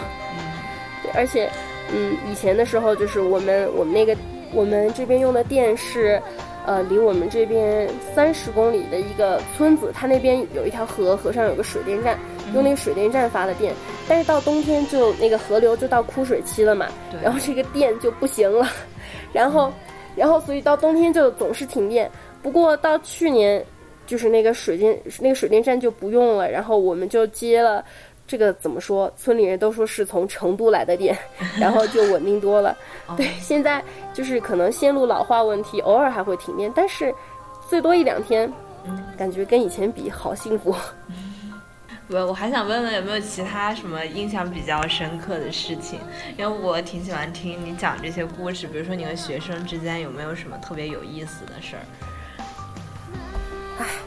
[1.03, 1.51] 对，而且，
[1.93, 4.17] 嗯，以前的时候就是我们我们那个
[4.53, 6.21] 我们这边用的电是，
[6.67, 12.19] 呃，离我们这边三十公里的一个村子，它那边有一条河，河上有个水电站，
[12.53, 13.73] 用那个水电站发的电。
[14.07, 16.87] 但是到冬天就那个河流就到枯水期了嘛，
[17.23, 18.69] 然后这个电就不行了，
[19.33, 19.73] 然后，
[20.17, 22.11] 然后所以到冬天就总是停电。
[22.43, 23.65] 不过到去年，
[24.07, 27.85] 就是那个水电那个水电站就不用了，然后我们就接了，
[28.27, 29.13] 这个怎么说？
[29.17, 31.17] 村里人都说是从成都来的电，
[31.61, 32.77] 然后就稳定多了。
[33.17, 33.83] 对，现在
[34.15, 37.15] 就是可能线路老化问题，偶尔还会停电，但是
[37.69, 38.53] 最多一两天，
[39.19, 40.75] 感觉跟以前比好幸福。
[42.13, 46.01] 我我还想问问有没有其他什么印象比较深刻的事情，
[46.37, 51.83] 因为我挺喜欢听你讲这些故事，比如说你和学生之间有没有什么特别有意思的事儿？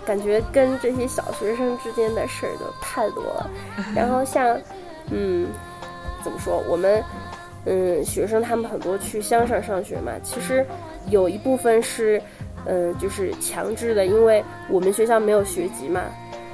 [0.03, 3.49] 唉，感觉跟这些小学生之间的事儿都太多了。
[3.95, 4.59] 然后像，
[5.09, 5.47] 嗯，
[6.23, 6.63] 怎么说？
[6.67, 7.03] 我们，
[7.65, 10.11] 嗯，学生他们很多去乡上上学嘛。
[10.23, 10.65] 其实
[11.09, 12.21] 有一部分是，
[12.65, 16.01] 嗯，就是强制的，因为我们学校没有学籍嘛。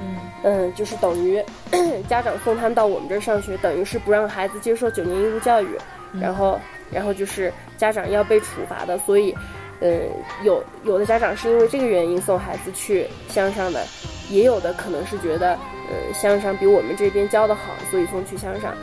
[0.00, 0.16] 嗯。
[0.42, 1.42] 嗯，就是等于
[2.08, 5.76] 家长送他们到我们这儿上学，等于是不让孩子接受九年义务教育。
[6.20, 6.58] 然后，
[6.90, 9.34] 然后就是家长要被处罚的，所以。
[9.80, 10.08] 嗯，
[10.42, 13.82] 有有的家长是因为这个原因送孩子去乡上的，
[14.30, 15.54] 也有的可能是觉得，
[15.90, 18.74] 嗯，乡上比我们这边教的好，所以送去乡上。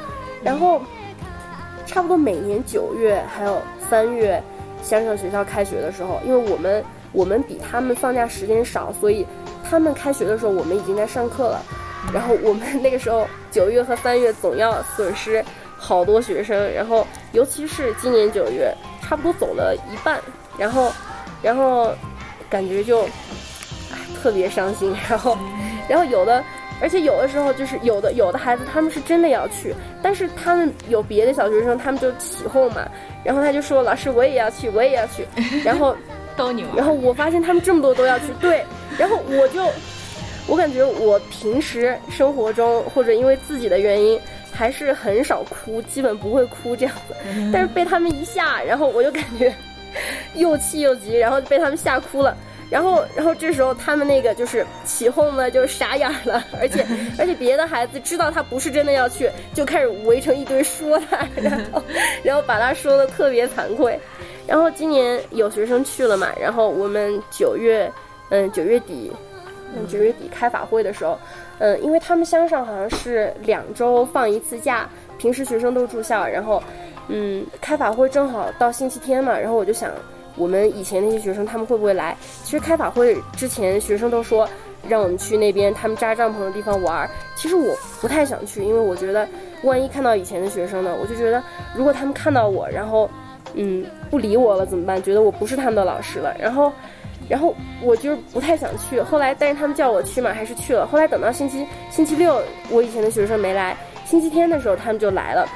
[0.43, 0.81] 然后，
[1.85, 4.41] 差不多每年九月还有三月，
[4.81, 9.25] 乡上学校开学的时候，因为我们我们比他们放假时间少，所以
[9.63, 11.63] 他们开学的时候我们已经在上课了。
[12.13, 15.43] 然后我们那个时候九月和三月总要损失
[15.75, 20.19] 好多学生，然后尤其是今年九月，差不多走了一半。
[20.57, 20.91] 然后，
[21.41, 21.93] 然后，
[22.49, 23.07] 感觉就，
[24.21, 24.95] 特别伤心。
[25.09, 25.37] 然后，
[25.87, 26.43] 然后有的，
[26.81, 32.87] 而且有的时候就是有的有的孩子他们是真的要去，但是他们有别的小学生，他们就起哄嘛。
[33.23, 35.27] 然后他就说：“老师，我也要去，我也要去。”
[35.63, 35.95] 然后
[36.37, 36.75] 逗你玩。
[36.77, 38.63] 然后我发现他们这么多都要去，对。
[38.97, 39.65] 然后我就，
[40.47, 44.19] 我感觉我平时生活中或者因为自己的原因，
[44.51, 47.13] 还是很少哭，基本不会哭这样子。
[47.51, 49.53] 但是被他们一吓，然后我就感觉。
[50.35, 52.35] 又气又急，然后就被他们吓哭了。
[52.69, 56.43] 然后，然后这时候他们那个就是起哄呢，就傻眼了。
[56.59, 56.85] 而且，
[57.17, 61.81] 而且别的孩子知道他不是真的要去，就开始围成一堆说他，然后，
[62.23, 63.97] 然后把他说的特别惭愧。
[64.45, 67.89] 然后今年有学生去了嘛，然后我们九月，
[68.31, 69.09] 嗯，九月底，
[69.73, 71.17] 嗯，九月底开法会的时候，
[71.59, 76.61] 嗯，因为他们乡上好像是两周放一次假，平时学生都住校，然后。
[77.09, 79.91] 嗯，开法会正好到星期天嘛，然后我就想，
[80.35, 82.15] 我们以前那些学生他们会不会来？
[82.43, 84.47] 其实开法会之前，学生都说
[84.87, 87.09] 让我们去那边他们扎帐篷的地方玩。
[87.35, 89.27] 其实我不太想去，因为我觉得
[89.63, 91.41] 万一看到以前的学生呢，我就觉得
[91.73, 93.09] 如果他们看到我，然后
[93.53, 95.01] 嗯不理我了怎么办？
[95.01, 96.35] 觉得我不是他们的老师了。
[96.37, 96.71] 然后，
[97.29, 98.99] 然后我就是不太想去。
[98.99, 100.85] 后来，但是他们叫我去嘛，还是去了。
[100.85, 105.47] 后来等到星期星期六，我以前的学生没来，星期天的时候他们就来了。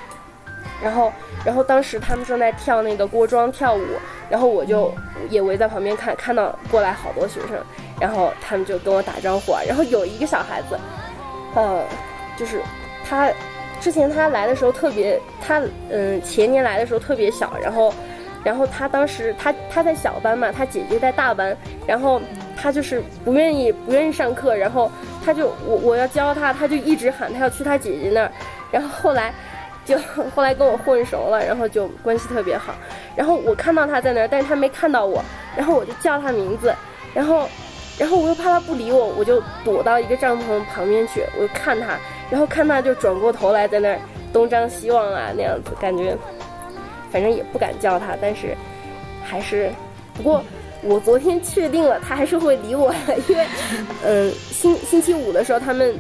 [0.82, 1.14] 然后，
[1.46, 3.86] 然后当时他们正在跳那个锅庄跳舞，
[4.30, 4.92] 然后我就
[5.30, 7.52] 也围在旁边看，看到过来好多学生，
[8.00, 9.62] 然后他们就跟我打招呼啊。
[9.68, 10.80] 然后有一个小孩子，
[11.54, 11.84] 呃，
[12.36, 12.62] 就是
[13.08, 13.32] 他
[13.80, 15.62] 之前他来的时候特别，他
[15.92, 17.94] 嗯前年来的时候特别小，然后，
[18.44, 21.56] 然后他当时他他在小班嘛，他姐姐在大班，
[21.86, 22.20] 然后
[22.58, 24.92] 他就是不愿意不愿意上课，然后
[25.24, 28.32] 他就我我要教他，他就一直喊他要去他姐姐那儿，
[28.72, 29.32] 然后后来。
[29.84, 29.98] 就
[30.36, 32.76] 后来跟我混熟了，然后就关系特别好。
[33.16, 35.24] 然后我看到他在那儿，但是他没看到我。
[35.58, 36.74] 然后我就叫他名字，
[37.14, 37.50] 然后，
[37.98, 41.98] 然后我又怕他不理我，我就躲到一个帐篷旁边去，我就看他。
[42.30, 44.00] 然后看他就转过头来在那儿
[44.32, 46.16] 东张西望啊，那样子感觉，
[47.12, 48.56] 反正也不敢叫他，但是
[49.26, 49.70] 还是。
[50.14, 50.42] 不过
[50.84, 53.46] 我昨天确定了，他还是会理我的， 因为，
[54.06, 55.94] 嗯，星星期五的时候他们，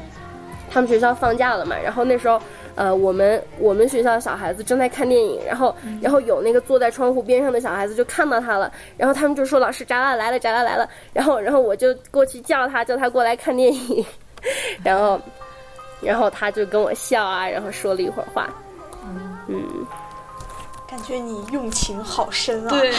[0.69, 2.41] 他们学校放假了嘛，然后那时候。
[2.75, 14.05] 呃，我们我们学校的小孩子正在看电影，然后然后有那个坐在窗户边上的小孩子就看到他了，然后他们就说老师扎拉来了，扎拉来了，然后然后我就过去叫他，叫他过来看电影，
[14.83, 15.19] 然后
[16.01, 18.49] 然后他就跟我笑啊，然后说了一会儿话，
[19.47, 19.85] 嗯，
[20.89, 22.91] 感觉你用情好深啊，对，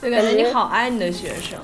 [0.00, 1.58] 就感觉你好爱你的学生。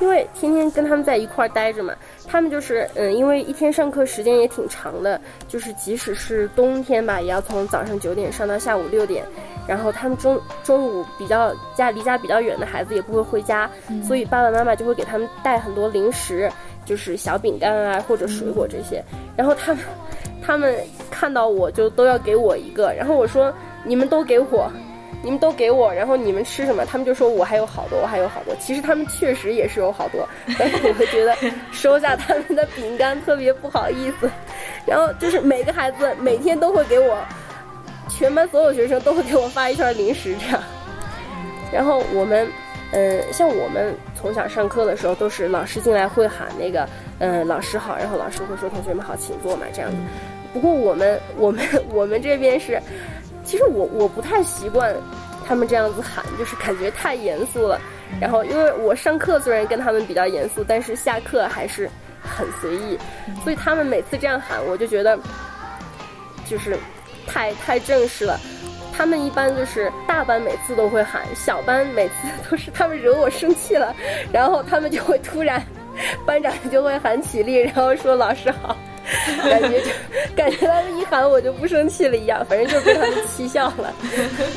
[0.00, 1.94] 因为天天跟他们在一块儿待着嘛，
[2.26, 9.24] 他们就是嗯，因为一天上课时间也挺长的，就是即使是冬天吧，也要从早上九点上到下午六点，
[9.68, 13.70] 然后他们中中午比较家离家比较远的孩子也不会回家，
[14.02, 16.50] 所以爸爸妈妈就会给他们带很多零食，
[16.86, 19.04] 就是小饼干啊或者水果这些，
[19.36, 19.84] 然后他们
[20.42, 20.74] 他们
[21.10, 23.52] 看到我就都要给我一个，然后我说
[23.84, 24.72] 你们都给我。
[25.22, 26.84] 你们都给我，然后你们吃什么？
[26.86, 28.54] 他们就说我还有好多，我还有好多。
[28.56, 30.26] 其实他们确实也是有好多，
[30.58, 31.36] 但是我会觉得
[31.72, 34.30] 收下他们的饼干特别不好意思。
[34.86, 37.22] 然后就是每个孩子每天都会给我，
[38.08, 40.62] 全班所有学生都会给我发一串零食这样。
[41.70, 42.48] 然后我们，
[42.92, 49.96] 嗯，像我们从小上课的时候都是老师进来会喊那个，嗯，老师好，然后老师会说同学们好，请坐嘛这样子。
[50.52, 51.62] 不过我们我们
[51.92, 52.80] 我们这边是。
[53.50, 54.94] 其实我我不太习惯
[55.44, 57.80] 他们这样子喊，就是感觉太严肃了。
[58.20, 61.90] 然后因为我上课虽然跟他们比较严肃，但是下课还是
[62.22, 62.96] 很随意，
[63.42, 65.18] 所以他们每次这样喊，我就觉得
[66.46, 66.78] 就是
[67.26, 68.38] 太太正式了。
[68.92, 72.14] 他们一般就是大班每次都会喊，小班每次
[72.48, 73.92] 都是他们惹我生气了，
[74.32, 75.60] 然后他们就会突然
[76.24, 78.76] 班长就会喊起立，然后说老师好。
[79.48, 79.90] 感觉就
[80.36, 83.94] 感觉他们一喊我就不生气了一样，反正就被他们气笑了。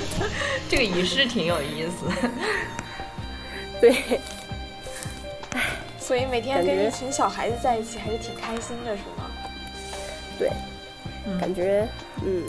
[0.69, 2.29] 这个仪式挺有意思。
[3.81, 3.91] 对，
[5.51, 5.61] 唉，
[5.99, 9.29] 所以每天跟一群小孩子在一起还是挺开心的，是吗？
[10.39, 10.49] 对，
[11.39, 11.87] 感觉
[12.23, 12.43] 嗯，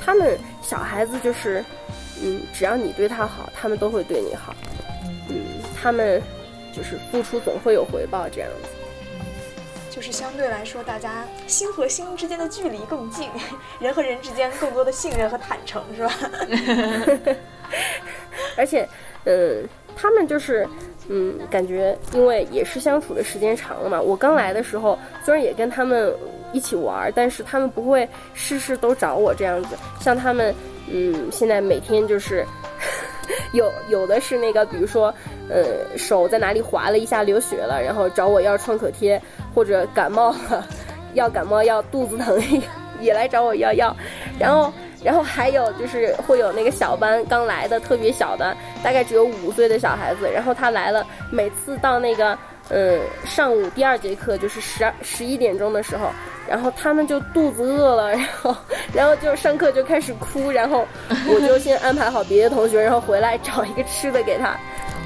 [0.00, 1.64] 他们小孩子就是
[2.22, 4.54] 嗯，只要你对他好，他们都会对你好。
[5.28, 5.36] 嗯，
[5.74, 6.22] 他们
[6.72, 8.68] 就是付出总会有回报这样子。
[9.94, 13.30] 就是相对来说，大家心和心之间的距离更近，
[13.78, 16.12] 人和人之间更多的信任和坦诚，是吧？
[18.58, 18.88] 而且，
[19.24, 19.64] 嗯，
[19.94, 20.66] 他们就是，
[21.08, 24.00] 嗯，感觉因为也是相处的时间长了嘛。
[24.00, 26.12] 我刚来的时候，虽然也跟他们
[26.52, 29.76] 一起玩，但是他们不会事事都找我这样子。
[30.00, 30.52] 像他们，
[30.90, 32.44] 嗯，现在每天就是。
[33.52, 35.14] 有有的是那个，比如说，
[35.48, 39.20] 呃，手在哪里划了一下流血了，然后找我要创可贴，
[39.54, 40.66] 或者感冒了，
[41.14, 42.40] 要感冒药，肚子疼
[43.00, 43.94] 也来找我要药，
[44.38, 44.72] 然后
[45.02, 52.36] 然后还有就是会有那个小班刚来的特别小的，大概只有五岁的小孩子，然后他来了，每次到那个。
[52.70, 56.08] 嗯，上午第二节课就是十二十一点钟的时候，
[56.48, 58.56] 然后他们就肚子饿了， 然后
[58.92, 60.86] 然后就上课就开始哭，然后
[61.28, 64.56] 我就先安排好别的同学，然后回来找一个吃的给他，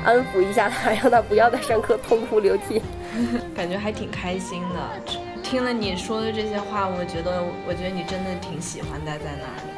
[0.05, 2.83] 安抚一下他，让他不要再上课痛哭流涕，
[3.55, 5.13] 感觉还挺开心的。
[5.43, 9.71] 听了你说的这些话，我觉得我觉得你真的挺喜欢待在那里。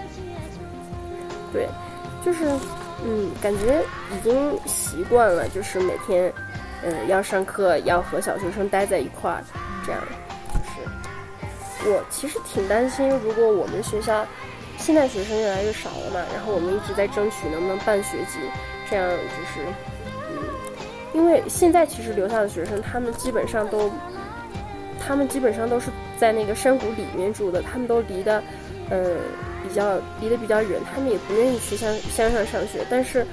[1.52, 1.68] 对，
[2.24, 2.44] 就是
[3.04, 3.82] 嗯，感觉
[4.16, 6.32] 已经习惯了，就是每天。
[6.82, 9.44] 嗯，要上课，要和小学生待在一块儿，
[9.84, 10.12] 这样，就是
[11.87, 14.26] 我其实挺担心，如果我们学校
[14.78, 18.39] 现在学生越来越少了嘛，然后我们一直在争取能不能办学籍，
[18.89, 19.16] 这样就
[19.53, 19.66] 是，
[20.31, 20.49] 嗯，
[21.14, 23.91] 因为现在其实留下的学生，他们基本上都，
[25.01, 28.43] 他们基本上都是在那个山谷里面住的，他们都离得，
[28.91, 29.16] 嗯，
[29.66, 33.24] 比较离得比较远，他们也不愿意去乡乡上上学，但是，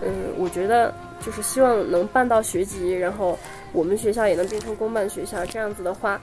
[0.00, 0.94] 嗯，我觉得。
[1.24, 3.38] 就是希望能办到学籍，然后
[3.72, 5.44] 我们学校也能变成公办学校。
[5.46, 6.20] 这样子的话，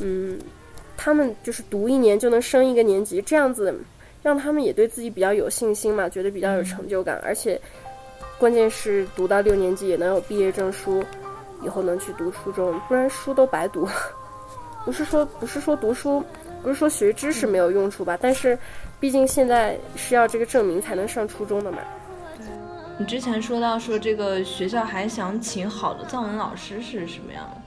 [0.00, 0.36] 嗯，
[1.04, 3.74] 他们就是读一年就能升一个年级，这样子
[4.22, 7.20] 让他们也对自己比较有信心嘛，觉得比较有成就感。
[7.24, 7.60] 而且，
[8.38, 11.04] 关键是读到六年级也能有毕业证书，
[11.60, 13.88] 以后能去读初中，不然书都白读。
[14.84, 16.22] 不是说不是说读书，
[16.62, 18.16] 不是说学知识没有用处吧？
[18.20, 18.56] 但是，
[19.00, 21.78] 毕竟现在是要这个证明才能上初中的嘛。
[22.96, 27.61] 你之前说到说这个学校还想请好的藏文老师是什么样的？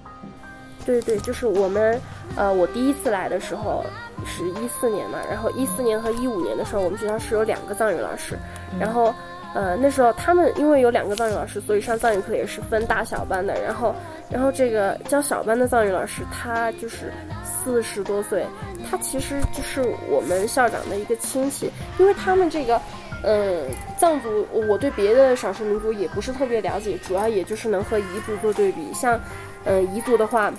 [0.86, 2.00] 对对，就是我们，
[2.36, 3.84] 呃，我第一次来的时候
[4.26, 8.38] 是一四年嘛，然后一四年和一五年的时候，我们学校是有两个藏语老师，
[8.80, 9.14] 然后，
[9.54, 13.96] 呃，那时候他们因为有两个藏语老师，所以上藏语课也是分大小班的，然后，
[14.30, 17.12] 然后这个教小班的藏语老师他就是
[17.44, 18.46] 四十多岁，
[18.90, 22.80] 他其实就是我们校长的一个亲戚，因为他们这个。
[23.28, 23.64] 嗯，
[23.98, 28.94] 藏族我对别的少数民族也不是特别了解，主要也就是能和彝族做对比。
[28.94, 29.20] 像，
[29.66, 30.52] 嗯，彝族的话，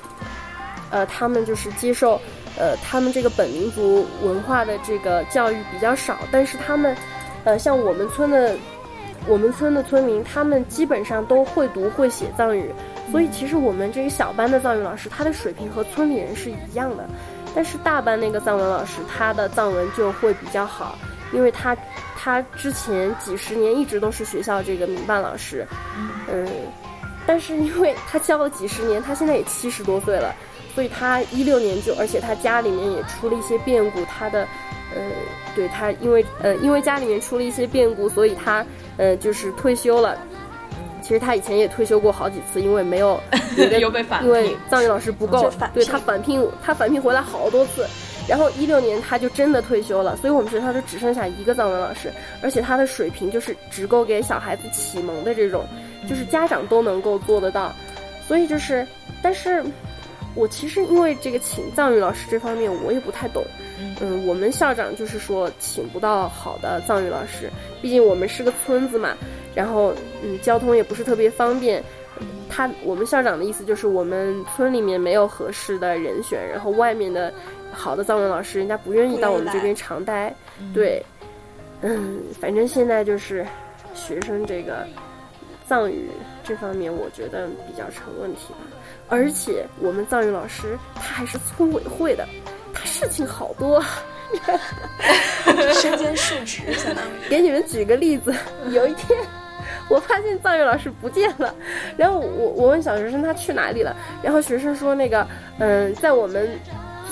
[0.90, 2.20] 呃，他们就是接受，
[2.58, 6.96] 呃，他们这个本民族文化的这个教育比较少，但是他们，
[7.44, 8.56] 呃，像我们村的，
[9.26, 12.70] 我们村的村民，他们基本上都会读会写藏语，
[13.10, 17.08] 所以其实我们这个小班的藏语老师，他的水平和村里人是一样的，
[17.54, 20.98] 但是大班那个藏文老师，他的藏文就会比较好，
[21.32, 21.76] 因为他。
[22.18, 25.64] 他之前几十年一直都是学校这个民办老师，
[26.28, 26.44] 嗯，
[27.26, 30.34] 但是因为他教了几十年，他现在也七十多岁了，
[30.74, 34.46] 所以他一六年就，而且他家里面也出了一些变故，他的，
[34.94, 35.02] 呃，
[35.54, 38.64] 对他因为呃因为家里面出了一些变故，所以他
[38.96, 40.16] 呃就是退休了。
[41.02, 43.20] 其实他以前也退休过好几次，因为没有
[43.80, 47.86] 又被反因为藏语老师不够，对他返聘他返聘回来好多次。
[48.28, 52.10] 然后一六年他就真的退休了，所以我们学校就只剩下一个藏文老师，
[52.42, 55.64] 而且他的水平就是只够给小孩子启蒙的这种，
[56.08, 57.72] 就是家长都能够做得到。
[58.26, 58.86] 所以就是，
[59.22, 59.64] 但是，
[60.34, 63.44] 我其实因为这个请藏语老师这方面我也不太懂。
[64.00, 69.16] 嗯，我们校长就是说请不到好的藏语老师，毕竟我们是个村子嘛，
[69.54, 71.82] 然后嗯交通也不是特别方便。
[72.48, 77.32] 他我们校长的意思就是我们村里面没有合适的人选，然后外面的。
[77.72, 80.34] 好的藏文老师，人家不愿意到我们这边常待，
[80.72, 81.04] 对，
[81.82, 83.44] 嗯，反正现在就是
[83.92, 84.86] 学生这个
[85.68, 86.10] 藏语
[86.44, 88.60] 这方面，我觉得比较成问题吧。
[89.08, 92.26] 而且我们藏语老师他还是村委会的，
[92.72, 93.82] 他事情好多，
[95.74, 97.28] 身兼数职，相当于。
[97.28, 98.34] 给你们举个例子，
[98.70, 99.18] 有一天
[99.88, 101.54] 我发现藏语老师不见了，
[101.96, 105.26] 然后我我问小学生他去哪里了，然后学生说那个
[105.58, 106.48] 嗯，在我们。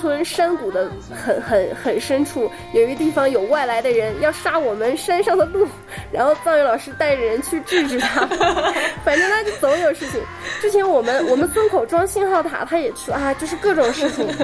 [0.00, 5.66] 村山谷的很很很深处，有一个地方有外来的人要杀我们山上的鹿，
[6.12, 8.26] 然后藏语老师带着人去制止他。
[9.04, 10.20] 反正他就总有事情。
[10.60, 14.26] 之前我们我们村口装信号塔，他也去啊，就是各种事情。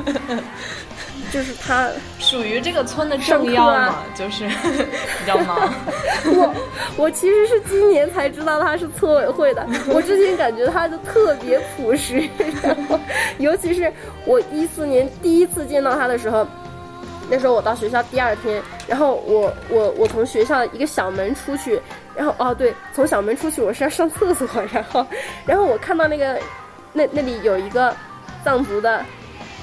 [1.33, 4.49] 就是他属于这个村的政要嘛，就是
[5.19, 5.73] 比较忙。
[6.27, 6.55] 我
[6.97, 12.29] 我其实是今年才知道他是村委会的， 我之前感觉他就特别朴实，
[12.63, 12.99] 然后
[13.39, 13.93] 尤其是
[14.25, 16.47] 我一四年第一次见到他的时候，
[17.31, 21.81] 那时候我到学校第二天，然后我我我从学校一个小门出去，
[22.17, 25.07] 然后哦对，从小门出去我是要上厕所，然后
[25.47, 26.39] 然后我看到那个
[26.93, 27.95] 那那里有一个
[28.45, 29.05] 藏族的。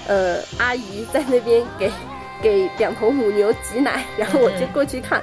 [0.08, 1.92] 呃，阿姨在那边给
[2.42, 5.22] 给两头母牛挤奶，然后我就过去看，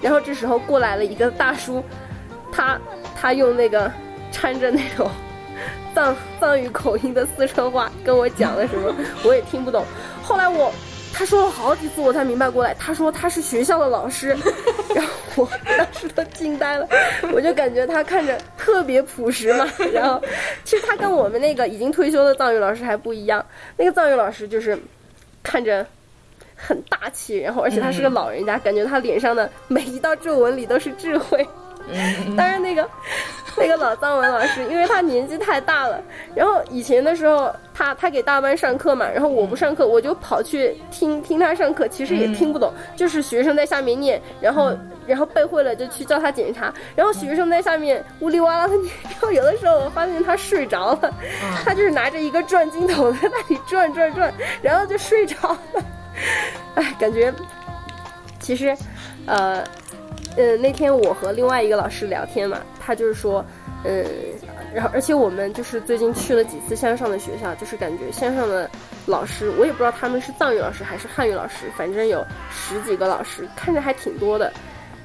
[0.00, 1.82] 然后这时候过来了一个大叔，
[2.52, 2.78] 他
[3.14, 3.90] 他用那个
[4.32, 5.10] 掺着那种
[5.94, 9.84] 藏藏语口音的四川话跟我讲了什么，我也听不懂。
[10.22, 10.72] 后来我
[11.16, 14.36] 他说了好几次我才明白过来，他说他是学校的老师，
[14.94, 15.48] 然后我
[15.78, 16.86] 当时都惊呆了，
[17.32, 20.20] 我就感觉他看着特别朴实嘛， 然后
[20.64, 23.44] 其实他跟我们那个已经退休的藏语老师还不一样，
[23.76, 24.76] 那个藏语老师就是
[25.42, 25.86] 看着
[26.56, 31.46] 很大气，然后而且他是个老人家，感觉他脸上的每一道皱纹里都是智慧。
[32.36, 32.88] 当然那个。
[33.56, 36.02] 那个老藏文老师，因为他年纪太大了，
[36.34, 44.76] 然后以前的时候，他他给大班上课嘛，然后我不上课，我就跑去听听他上课，其实也听不懂，就是学生在下面念，然后
[45.06, 51.14] 然后背会了就去叫他检查，然后学生在下面呜哩哇啦的念，然后有的时候我发现他睡着了，
[51.64, 55.84] 他就是拿着一个转经筒在那里转转转，然后就睡着了，
[56.74, 57.32] 哎，感觉
[58.40, 58.76] 其实，
[59.26, 59.62] 呃。
[60.36, 63.44] 嗯，那天我和另外一个老师聊天嘛，他就是说，
[63.84, 64.04] 嗯，
[64.74, 68.68] 然后而且我们就是最近去了几次向上的学校，就是感觉向上的
[69.06, 74.52] 老师，我也不知道他们是藏语老师还是汉语老师，反正有十几个老师，看着还挺多的，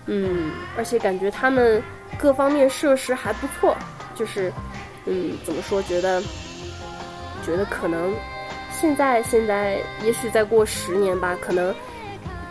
[0.07, 1.80] 嗯，而且感觉他们
[2.17, 3.77] 各方面设施还不错，
[4.15, 4.51] 就是，
[5.05, 6.19] 嗯，怎么说，觉得，
[7.45, 8.11] 觉得可能
[8.71, 11.71] 现在现在也许再过十年吧，可能。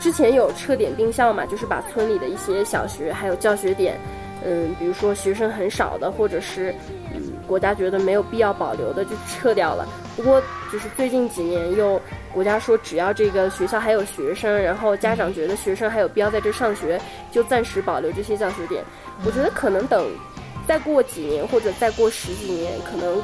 [0.01, 3.99] 之前有撤点定校嘛，就是把村里的一些小学还有教学点，
[4.44, 6.72] 嗯，比如说学生很少的，或者是
[7.14, 9.86] 嗯国家觉得没有必要保留的就撤掉了。
[10.16, 10.40] 不过
[10.72, 12.01] 就是最近几年又
[12.32, 18.84] 国家说只要这个学校还有学生，然后家长觉得学生还有必要在这上学，就暂时保留这些教学点。
[19.24, 20.07] 我觉得可能等
[20.66, 23.20] 再过几年或者再过十几年，可能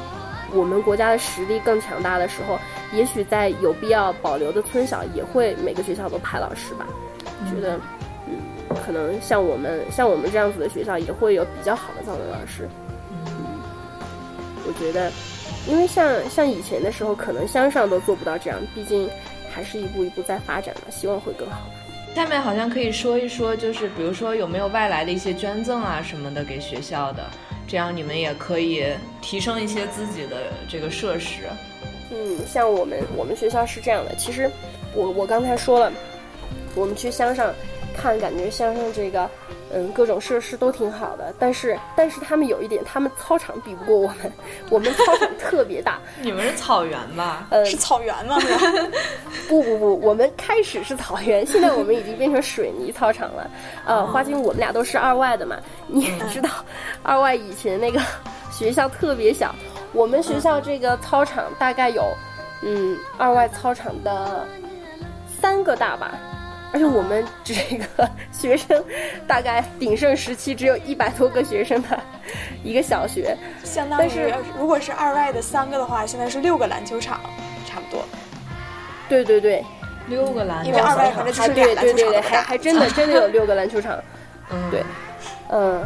[0.55, 2.57] 我们国家的实力更强大的时候。
[2.93, 6.85] 也许在有必要保留的村小，也会每个学校都派老师吧。
[7.49, 7.77] 觉得，
[8.25, 8.37] 嗯，
[8.85, 12.69] 可能像我们像我们这样子的学校，也会有比较好的藏文老师。
[13.09, 13.25] 嗯，
[14.65, 15.11] 我觉得，
[15.67, 19.09] 因为像像以前的时候，可能乡上都做不到这样，毕竟
[19.51, 21.57] 还是一步一步在发展嘛，希望会更好。
[22.13, 27.29] 下面好像可以说一说，就是比如说有没有外来的一些捐赠啊什么的给学校的，
[27.67, 28.85] 这样你们也可以
[29.21, 31.43] 提升一些自己的这个设施。
[32.11, 34.49] 嗯，像我们我们学校是这样的，其实
[34.93, 35.91] 我我刚才说了，
[36.75, 37.53] 我们去乡上
[37.95, 39.29] 看，感觉乡上这个
[39.73, 44.31] 嗯各种设施都挺好的，但是但是他们有一点，他们操场比不过我们，
[44.69, 45.99] 我们操场特别大。
[46.21, 47.47] 你们是草原吧？
[47.49, 48.37] 呃，是草原吗？
[49.49, 53.49] 不不不，我们开始是草原，现在我们已经变成水泥操场了。
[53.85, 55.55] 呃，花金，我们俩都是二外的嘛，
[55.87, 56.49] 你也知道，
[57.01, 58.01] 二外以前那个。
[58.51, 59.53] 学校特别小，
[59.91, 62.15] 我们学校这个操场大概有，
[62.61, 64.47] 嗯，二外操场的
[65.41, 66.17] 三个大吧。
[66.75, 68.83] 而且我们这个学生
[69.25, 72.03] 大概鼎盛时期只有一百多个学生吧，
[72.65, 73.33] 一个小学。
[73.63, 74.11] 相当于
[74.59, 77.21] 如果是二外的三个的话，现在是六个篮球场，
[77.65, 78.03] 差不多。
[79.07, 79.63] 对对对，
[80.09, 83.97] 六个篮，因为二外反正就是俩篮球场，还还真的 真的有六个篮球场。
[84.51, 84.83] 嗯，对，
[85.47, 85.81] 嗯，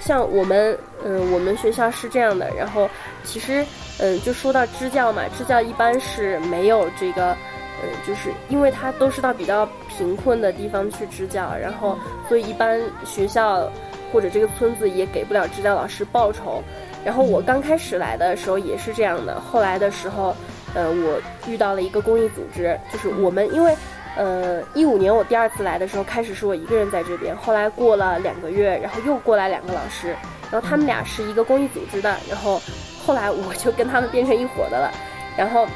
[0.00, 2.90] 像我们嗯我们学校是这样的，然后
[3.22, 3.64] 其实
[4.00, 7.36] 嗯就说到支教嘛，支教一般是没有这个。
[7.82, 13.68] 嗯，就是因为他都是到比较贫困的地方去支教，然后所以一般学校
[14.12, 16.62] 或者这个村子也给不了支教老师报酬。
[17.04, 20.32] 然后我刚开始来的时候也是这样的，后来的时候，
[20.72, 23.76] 呃，我遇到了一个公益组织，就是我们因为，
[24.16, 30.14] 呃，一五年我第二次来的时候，开始是我一个人在这边，后来过了两个月，然后又过来两个老师，
[30.48, 32.62] 然后他们俩是一个公益组织的，然后
[33.04, 34.92] 后来我就跟他们变成一伙的了，
[35.36, 35.66] 然后，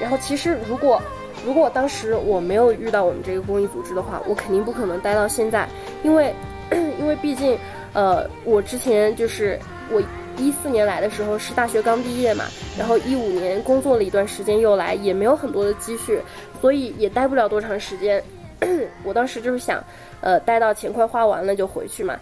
[0.00, 1.02] 然后其实如果
[1.46, 5.68] 如果当时我没有遇到我们这个公益组织的话，我肯定不可能待到现在，
[6.02, 6.34] 因为，
[6.98, 7.56] 因为毕竟，
[7.92, 9.56] 呃，我之前就是
[9.88, 10.02] 我
[10.36, 16.20] 一四年来的时候是大学刚毕业嘛，然后一五年工作了一段时间又来，也没有很多的积蓄，
[16.60, 18.20] 所以也待不了多长时间。
[19.04, 19.80] 我当时就是想，
[20.20, 22.18] 呃，待到钱快花完了就回去嘛。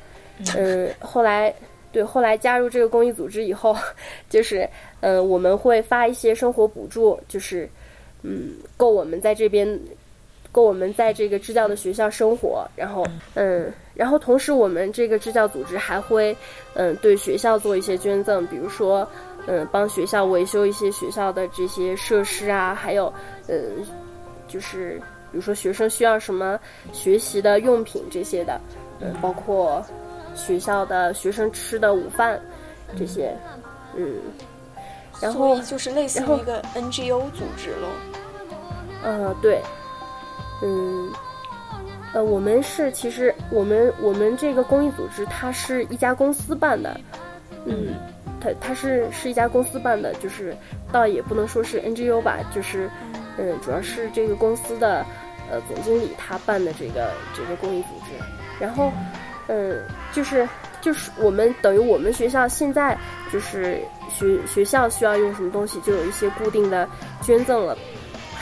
[0.55, 1.55] 嗯，后来，
[1.91, 3.75] 对，后来加入这个公益组织以后，
[4.29, 4.69] 就是，
[5.01, 7.67] 嗯，我们会发一些生活补助，就是。
[8.27, 9.79] 嗯，够我们在这边，
[10.51, 12.67] 够我们在这个支教的学校生活。
[12.75, 16.35] 然后，嗯，然后同时我们这个支教组织还会，
[16.73, 19.07] 嗯，对学校做一些捐赠，比如说，
[19.47, 23.13] 嗯，帮学校维修一些学校的这些设施啊，还有，
[23.47, 23.85] 嗯，
[24.49, 24.97] 就是
[25.31, 26.59] 比如说学生需要什么
[26.95, 28.59] 学习的用品这些的，
[29.01, 29.85] 嗯，包括
[30.35, 32.41] 学校的学生吃的午饭
[32.99, 33.37] 这些，
[33.95, 34.17] 嗯。
[35.21, 37.89] 然后就是类似于一个 NGO 组织喽。
[39.05, 39.61] 呃，对，
[40.63, 41.13] 嗯，
[42.15, 46.99] 呃，我们是其实我们我们这个公益组织，它是一家公司办的，
[47.67, 47.95] 嗯，
[48.41, 50.57] 它它是是一家公司办的，就是
[50.91, 52.91] 倒也不能说是 NGO 吧，就是
[53.37, 55.05] 嗯，主要是这个公司的
[55.51, 58.13] 呃总经理他办的这个这个公益组织，
[58.59, 58.91] 然后
[59.49, 59.83] 嗯，
[60.15, 60.49] 就是
[60.81, 62.97] 就是我们等于我们学校现在
[63.31, 63.79] 就是。
[64.11, 66.89] 学学校需要用什么东西，就有一些固定的
[67.21, 67.77] 捐赠了，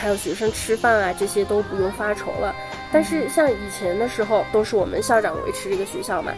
[0.03, 2.53] 还有学生吃饭啊，这些都不用发愁了。
[2.91, 6.33] 但是像以前的时候，都是我们校长维持这个学校嘛，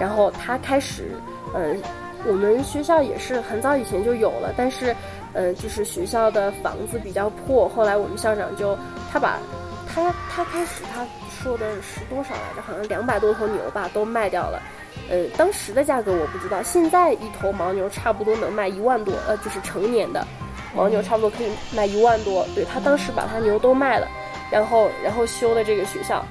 [0.00, 1.12] 然后他开始，
[1.54, 1.80] 嗯，
[2.26, 4.92] 我们学校也是很早以前就有了，但是，
[5.32, 8.76] 嗯，就是学校的房子比较破，后来我们校长就
[9.12, 9.38] 他把，
[9.86, 12.62] 他他开始他说的是多少来着？
[12.62, 14.60] 好像两百多头牛吧，都卖掉了。
[15.08, 20.26] 呃，当时的价格我不知道，现在一头牦牛差不多能卖一万多，呃，就是成年的
[20.74, 22.46] 牦牛差不多可以卖一万多。
[22.54, 24.08] 对他当时把他牛都卖了，
[24.50, 26.24] 然后然后修的这个学校，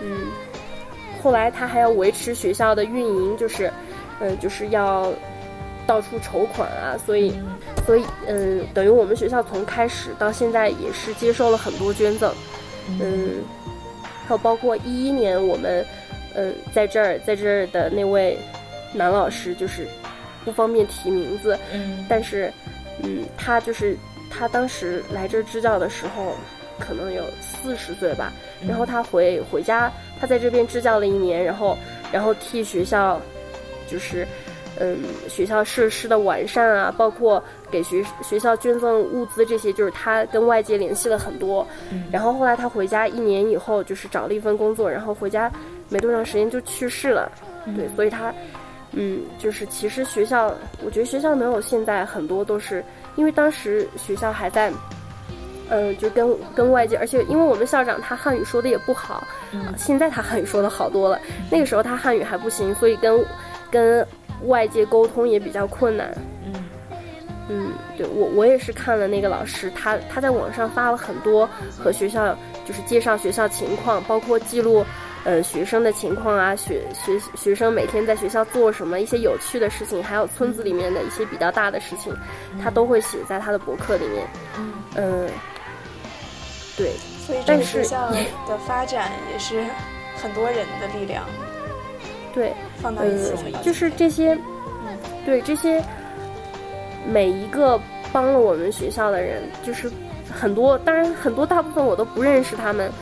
[0.00, 0.26] 嗯，
[1.22, 3.72] 后来他还要维持学校的运营，就是，
[4.20, 5.12] 嗯，就是要
[5.86, 7.32] 到处筹款啊，所以
[7.86, 12.32] 所以嗯，等于我们学校从开始到现在也是接受了很多捐赠，
[13.00, 13.42] 嗯，
[14.26, 15.84] 还有包括一一年我们。
[16.36, 18.36] 嗯，在这儿，在这儿的那位
[18.92, 19.86] 男老师就是
[20.44, 22.52] 不方便提名字，嗯，但是，
[23.04, 23.96] 嗯，他就是
[24.30, 26.34] 他当时来这儿支教的时候，
[26.78, 28.32] 可能有四十岁吧，
[28.66, 31.76] 然后他回回家，他在这边支教了一年，然后，
[32.12, 33.20] 然后替学校，
[33.86, 34.26] 就是，
[34.78, 34.98] 嗯，
[35.28, 41.66] 学校设施的完善啊，包括给学学校捐赠物资这些，就是他跟外界联系了很多，
[42.10, 45.50] 然后后来他回家一年以后，就是找了一份工作，然后回家。
[45.90, 47.30] 没多长时间就去世了，
[47.76, 48.34] 对，所以他，
[48.96, 52.84] 嗯，就是其实学校，我觉得学校能有现在很多都是
[53.16, 54.72] 因为当时学校还在，
[55.68, 59.26] 嗯，就跟跟外界，而且因为我们校长他汉语说的也不好，
[59.76, 61.18] 现在他汉语说的好多了，
[61.50, 63.24] 那个时候他汉语还不行，所以跟
[63.70, 64.06] 跟
[64.44, 66.16] 外界沟通也比较困难。
[66.46, 66.52] 嗯，
[67.48, 72.32] 嗯，对我我也是看了那个老师，他他在网上发了很多和学校
[72.64, 74.84] 就是介绍学校情况，包括记录。
[75.24, 82.14] 呃，学生的情况啊，学学学生每天在学校做什么，一些有趣的事情，还有村子里面的一些比较大的事情，
[82.62, 84.26] 他都会写在他的博客里面。
[84.96, 85.26] 嗯，
[86.76, 86.92] 对。
[87.26, 88.10] 所以这个学校
[88.46, 89.64] 的发展也是
[90.22, 91.24] 很多人的力量。
[92.34, 92.52] 对，
[92.82, 94.34] 放到一起就是这些，
[94.86, 95.82] 嗯，对这些
[97.06, 97.80] 每一个
[98.12, 99.90] 帮了我们学校的人，就是
[100.30, 102.92] 很多，当然很多大部分我都不认识他们。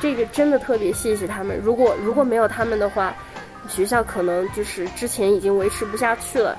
[0.00, 1.58] 这个真的特别谢谢他们。
[1.62, 3.14] 如果如果没有他们的话，
[3.68, 6.56] 学校可能就是之前已经维持不下去了。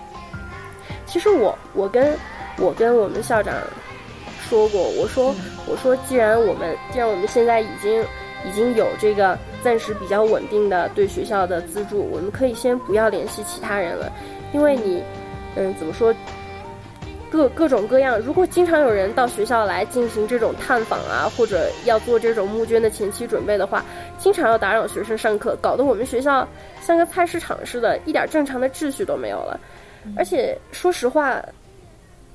[1.06, 2.18] 其实我我跟
[2.58, 3.54] 我跟我们校长
[4.50, 5.34] 说过，我说
[5.66, 8.02] 我说既然我们既然我们现在已经
[8.46, 14.12] 已经有这个暂时比较稳定的对学校的资助，我们可以先不要联系其他人了，
[14.54, 15.02] 因为你
[15.56, 16.14] 嗯怎么说？
[17.30, 23.84] 各各种各样，如果经常有人到学校来进行这种探访啊，或者要做这种募捐的前期准备的话，
[24.18, 26.48] 经常要打扰学生上课，搞得我们学校
[26.80, 29.60] 像个菜市场似的，一点正常的秩序都没有了。
[30.16, 31.44] 而且说实话，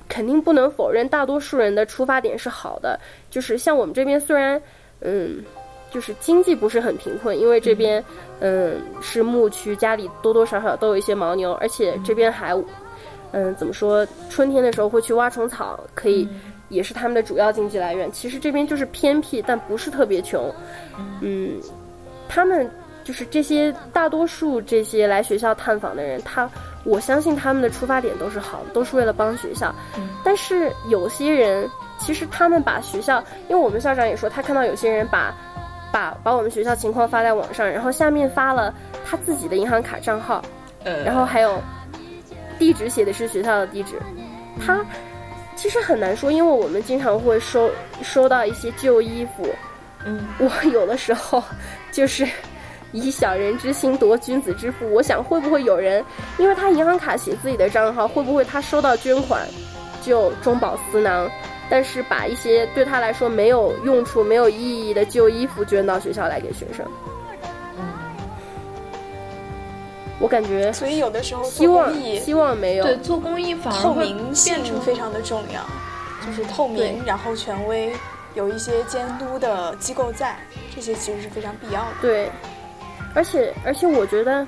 [0.07, 2.99] 肯定不能否认，大多数人的出发点是好的，
[3.31, 4.61] 就是像我们这边虽然，
[5.01, 5.43] 嗯，
[5.89, 8.03] 就是经济不是很贫困，因为这边，
[8.41, 12.55] 嗯，是牧区，家里多多少少都有一些牦牛，而且这边还。
[13.33, 14.07] 嗯，怎么说？
[14.29, 16.29] 春天的时候会去挖虫草，可以，
[16.69, 18.11] 也是他们的主要经济来源。
[18.11, 20.53] 其实这边就是偏僻，但不是特别穷。
[21.19, 21.59] 嗯，
[22.29, 22.69] 他们
[23.03, 26.47] 就是这些大多数这些来学校探访的人，他
[26.83, 29.73] 我相信他们的出发点都是好的，都是为了帮学校。
[30.23, 31.67] 但是有些人，
[31.97, 33.17] 其实他们把学校，
[33.49, 35.33] 因为我们校长也说，他看到有些人把
[35.91, 38.71] 把把我们学校情况发在网上，然后下面发了
[39.03, 40.39] 他自己的银行卡账号，
[41.03, 41.59] 然后还有。
[42.53, 43.99] 地址写的是学校的地址，
[44.65, 44.85] 他
[45.55, 47.69] 其实很难说，因为我们经常会收
[48.01, 49.47] 收到一些旧衣服，
[50.05, 51.43] 嗯，我有的时候
[51.91, 52.27] 就是
[52.91, 56.03] 以小人之心夺君子之腹，我想会不会有人，
[56.37, 59.47] 因为他银行卡写自己的账号，会不会他收到捐款
[60.01, 61.29] 就中饱私囊，
[61.69, 66.85] 但是把一些对他来说没有用处、没有意义的旧衣服捐到学校来给学生。
[70.23, 75.61] 我感觉，所以有的时候希望希望没有对做公益反而透明性非常的重要，
[76.25, 77.91] 就是透明，然后权威，
[78.33, 80.37] 有一些监督的机构在，
[80.73, 81.87] 这些其实是非常必要的。
[82.01, 82.31] 对，
[83.13, 84.47] 而且而且我觉得，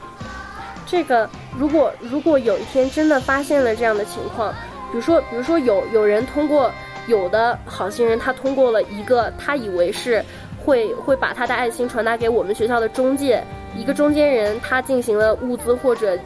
[0.87, 4.53] 这个如果如果有一天真的发现了这样的情况，
[4.93, 6.71] 比如说比如说有有人通过
[7.07, 10.23] 有的好心人，他通过了一个他以为是
[10.65, 13.43] 会会把他的爱心传达给我们学校的中介。
[13.75, 16.17] 一个中间人，他进行了物资或者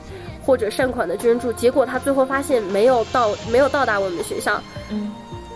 [0.45, 4.61] 或者善款的捐助，结果他最后发现没有到没有到达我们学校。
[4.89, 5.11] 嗯，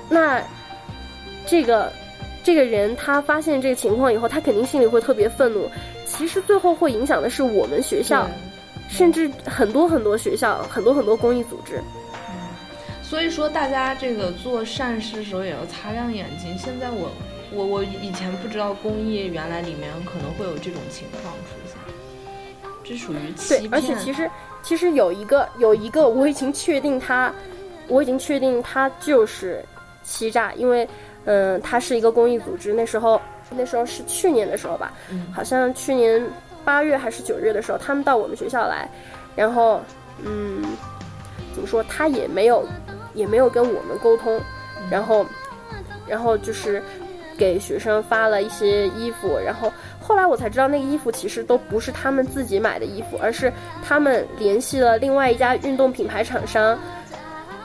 [0.09, 0.41] 那
[1.45, 1.91] 这个
[2.43, 5.69] 这个人他发现这个情况以后，他肯定心里会特别愤怒。
[6.05, 8.27] 其实最后会影响的是我们学校，
[8.89, 11.81] 甚至很多很多学校，很多很多公益组织。
[12.13, 12.49] 嗯，
[13.01, 16.55] 所以说大家这个做善事的时候也要擦亮眼睛。
[16.57, 17.09] 现在我
[17.51, 21.62] 我我以前不知道公益原来里面可能会有这种情况出现。
[22.83, 23.69] 这属于欺骗。
[23.69, 24.29] 对，而且其实
[24.61, 27.33] 其实有一个有一个，我已经确定他，
[27.87, 29.63] 我已经确定他就是
[30.03, 30.87] 欺诈，因为
[31.25, 32.73] 嗯，他是一个公益组织。
[32.73, 33.19] 那时候
[33.51, 34.93] 那时候是去年的时候吧，
[35.33, 36.21] 好像去年
[36.65, 38.89] 八月还是九月的时候，他们到我们学校来，
[39.35, 39.81] 然后
[40.23, 40.63] 嗯，
[41.53, 42.65] 怎么说，他也没有
[43.13, 44.39] 也没有跟我们沟通，
[44.89, 45.25] 然后
[46.07, 46.83] 然后就是
[47.37, 49.71] 给学生发了一些衣服，然后。
[50.05, 53.51] 后来我才知道，那个衣服其实都不是他们自己买的衣服，而是
[53.81, 56.77] 他们联系了另外一家运动品牌厂商，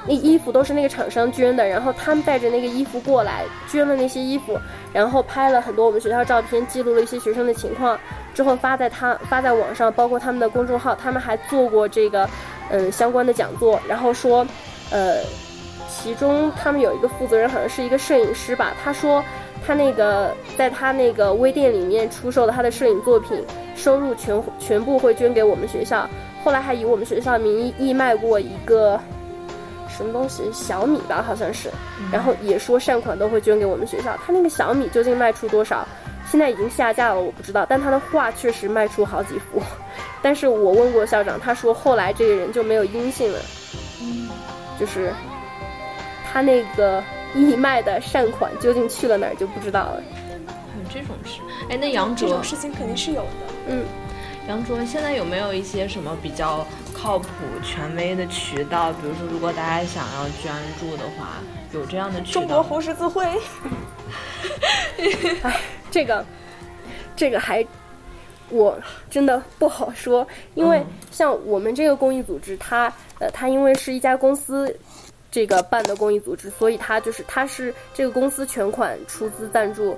[0.07, 4.57] 那衣服都是那个厂商捐的，然后他们带着那个衣服过来捐了那些衣服，
[4.93, 7.99] 然后拍了很多我们学校照片，记录了一些学生的情况，
[8.33, 12.31] 之后发在他发在网上，包括他们的公众号，他们还做过这个
[12.71, 14.47] 嗯相关的讲座，然后说，
[14.93, 15.17] 呃，
[15.89, 19.25] 其中他们有一个负责人好像是一个摄影师吧，他说。
[19.69, 23.45] 他那个在他那个微店里面出售的他的摄影作品，
[23.77, 26.09] 收入全全部会捐给我们学校。
[26.43, 28.99] 后来还以我们学校的名义义卖过一个
[29.87, 31.69] 什么东西，小米吧，好像是。
[32.11, 34.17] 然后也说善款都会捐给我们学校。
[34.25, 35.87] 他那个小米究竟卖出多少？
[36.25, 37.67] 现在已经下架了，我不知道。
[37.69, 39.61] 但他的画确实卖出好几幅。
[40.23, 43.39] 但是我问过校长，他说后来这个人就没有音信了。
[44.01, 44.31] 嗯，
[44.81, 45.13] 就是
[46.33, 47.05] 他那个。
[47.35, 50.03] 义卖的善款究竟去了哪儿就不知道了。
[50.47, 51.41] 还有这种事？
[51.69, 53.29] 哎，那杨卓，这种事情肯定是有的。
[53.69, 53.85] 嗯，
[54.49, 57.29] 杨卓，现在有没有一些什么比较靠谱、
[57.63, 58.93] 权威的渠道？
[58.93, 61.39] 比如说，如果大家想要捐助的话，
[61.73, 62.41] 有这样的渠道？
[62.41, 63.25] 中国红十字会。
[65.43, 65.61] 哎，
[65.91, 66.25] 这个，
[67.15, 67.65] 这个还，
[68.49, 68.79] 我
[69.11, 74.75] 真的不好说，因为像我们这个公益组织，它呃，它因为是一家公司。
[75.31, 79.95] 这个办的公益组织，所以他就是他是这个公司全款出资赞助，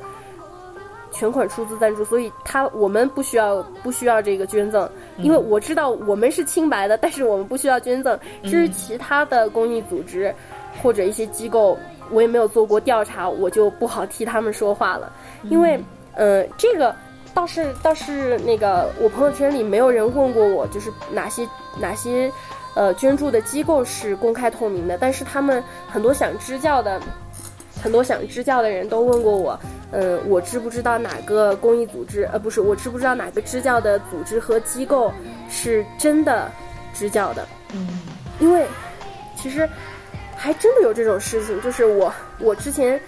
[1.13, 8.19] 全款出资赞助，所以他我们不需要不需要这个捐赠，因为我知道我们是清白的，但是我们不需要捐赠。
[8.45, 10.35] 至于其他的公益组织
[10.83, 11.79] 或者一些机构，
[12.11, 15.13] 我也没有做过调查，我就不好替他们说话了。
[15.45, 15.81] 因为，
[16.15, 16.95] 呃，这个
[17.33, 21.49] 倒是倒是那个我朋友圈里没有人问过我，就是哪些
[21.81, 22.31] 哪些。
[22.75, 27.01] 呃捐助的机构是公开透明的，但是他们很多想支教的，
[27.83, 29.59] 很多想支教的人都问过我，
[29.93, 32.29] 嗯，我知不知道哪个公益组织？
[32.33, 35.13] 呃，不是，我知不知道哪个支教的组织和机构
[35.49, 36.51] 是真的
[36.95, 37.47] 支教的？
[37.75, 38.01] 嗯，
[38.39, 38.67] 因为
[39.37, 39.69] 其实
[40.37, 43.01] 还真的有这种事情，就是我我之前。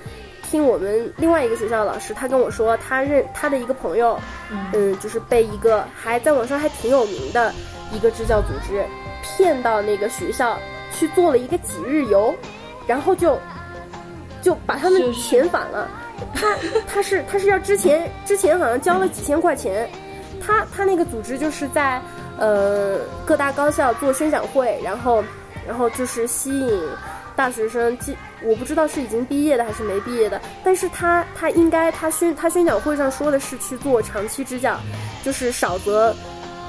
[0.50, 4.20] 听我们另外一个学校的老师，他跟我说，他认他的一个朋友，
[4.74, 7.50] 嗯，就是被一个还在网上还挺有名的
[7.90, 8.84] 一个支教组织
[9.22, 10.58] 骗到那个学校
[10.92, 12.34] 去做了一个几日游，
[12.86, 13.38] 然后就
[14.42, 15.88] 就把他们遣返了。
[16.34, 16.56] 他
[16.86, 19.88] 他是他是要之前之前好像交了几千块钱，
[20.44, 22.00] 他他那个组织就是在
[22.38, 25.24] 呃各大高校做宣讲会，然后
[25.66, 26.80] 然后就是吸引。
[27.34, 27.96] 大学生，
[28.42, 34.78] 我不知道是已经毕业的还是没毕业的，但是他他应该他宣他宣讲会上说的是去做长期支教，
[35.24, 36.14] 就是少则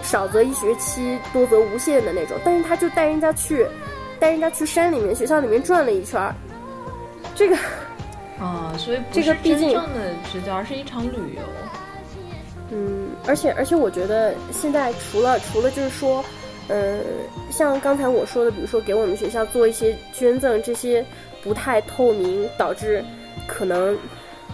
[0.03, 2.37] 少则一学期，多则无限的那种。
[2.45, 3.65] 但是他就带人家去，
[4.19, 6.35] 带人家去山里面、学校里面转了一圈儿。
[7.33, 7.55] 这个
[8.39, 11.41] 啊，所以这个真正的支教，而是一场旅游。
[12.69, 16.23] 嗯，而且而且我觉得现在除了除了就是说。
[16.69, 16.99] 呃，
[17.51, 21.05] 像刚才我说的，比如说给我们学校做一些捐赠，这些
[21.43, 23.03] 不太透明，导致
[23.45, 23.97] 可能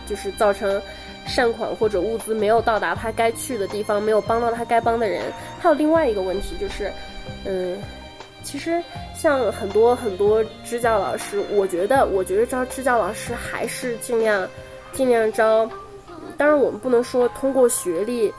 [0.08, 0.82] 就是造成
[1.30, 5.32] 善款或者物资没有到达他该去的地方，没有帮到他该帮的人。
[5.60, 6.92] 还有另外一个问题就是，
[7.46, 7.78] 嗯，
[8.44, 8.84] 其实
[9.16, 14.46] 像很多很多支教老师，我觉得，我觉得招支教老师还是尽量
[14.92, 15.70] 尽量招。
[16.36, 18.34] 当然，我们不能说通过学历。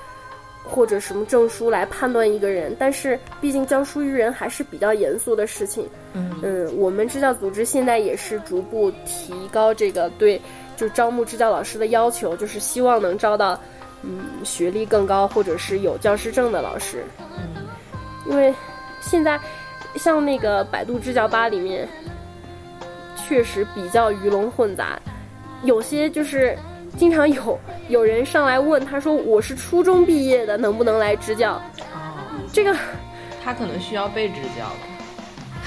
[0.63, 5.89] 或者什么证书来判断一个人，但是毕竟教书育人还是比较严肃的事情。
[6.13, 10.41] 嗯嗯，我们支教组织现在也是逐步提高这个对，
[10.81, 13.61] 就招募支教老师的要求，就是希望能招到
[14.03, 17.05] 嗯学历更高或者是有教师证的老师。
[17.37, 17.69] 嗯，
[18.27, 18.55] 因为
[19.03, 19.39] 现在
[19.97, 21.87] 像那个百度支教吧里面，
[23.15, 24.99] 确实比较鱼龙混杂，
[25.65, 26.57] 有些就是。
[26.99, 27.57] 经常有
[27.89, 31.53] 有人上来问，他说我是初中毕业的，能不能来支教？
[31.95, 32.77] 哦，这个
[33.45, 34.67] 他可能需要被支教。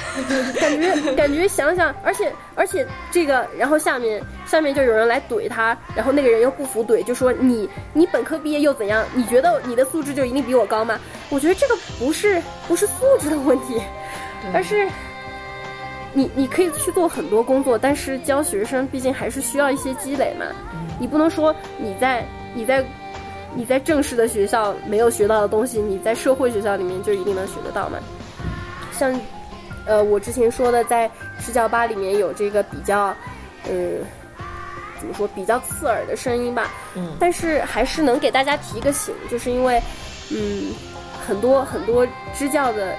[0.59, 9.05] 感觉感觉想想，而且而且这个，然后下面下面就有人来怼他，然后那个人又不服怼，就说你你本科毕业又怎样？
[9.13, 10.99] 你觉得你的素质就一定比我高吗？
[11.29, 13.81] 我觉得这个不是不是素质的问题，
[14.53, 14.87] 而是。
[16.15, 20.45] 你你可以去做很多工作，但是教学生毕竟还是需要一些积累嘛。
[20.99, 22.23] 你不能说你在
[22.53, 22.85] 你在
[23.55, 27.97] 你在正式的学校没有学到的东西，你在社会学校里面就一定能学得到吗？
[28.91, 29.11] 像
[29.85, 31.09] 呃我之前说的，在
[31.39, 33.15] 支教吧里面有这个比较
[33.69, 33.99] 嗯
[34.99, 36.71] 怎么说比较刺耳的声音吧。
[36.95, 37.15] 嗯。
[37.19, 39.81] 但是还是能给大家提个醒，就是因为
[40.31, 40.73] 嗯
[41.27, 42.95] 很多很多支教的。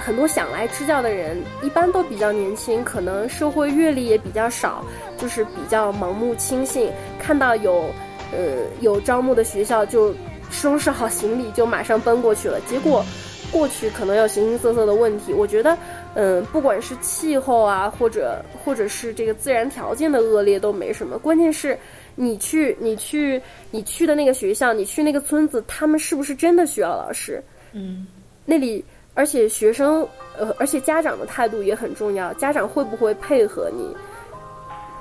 [0.00, 4.84] 很多想来支教的人，一般都比较年轻，可能社会阅历也比较少，
[5.16, 7.92] 就是比较盲目轻信，看到有，
[8.30, 10.14] 呃，有招募的学校就
[10.52, 12.60] 收拾好行李就马上奔过去了。
[12.60, 13.04] 结果
[13.52, 15.32] 过去可能有形形色色的问题。
[15.32, 15.76] 我觉得，
[16.14, 21.78] 嗯，不管是气候啊，或者或者是这个自然条件的恶劣都没什么，关键是
[22.14, 23.40] 你去你去
[23.70, 27.42] 你去的那个学校，你去那个村子，他们是不是真的需要老师？
[27.72, 28.06] 嗯，
[28.44, 28.84] 那里。
[29.14, 30.06] 而且学生，
[30.38, 32.32] 呃，而且家长的态度也很重要。
[32.34, 33.92] 家长会不会配合你？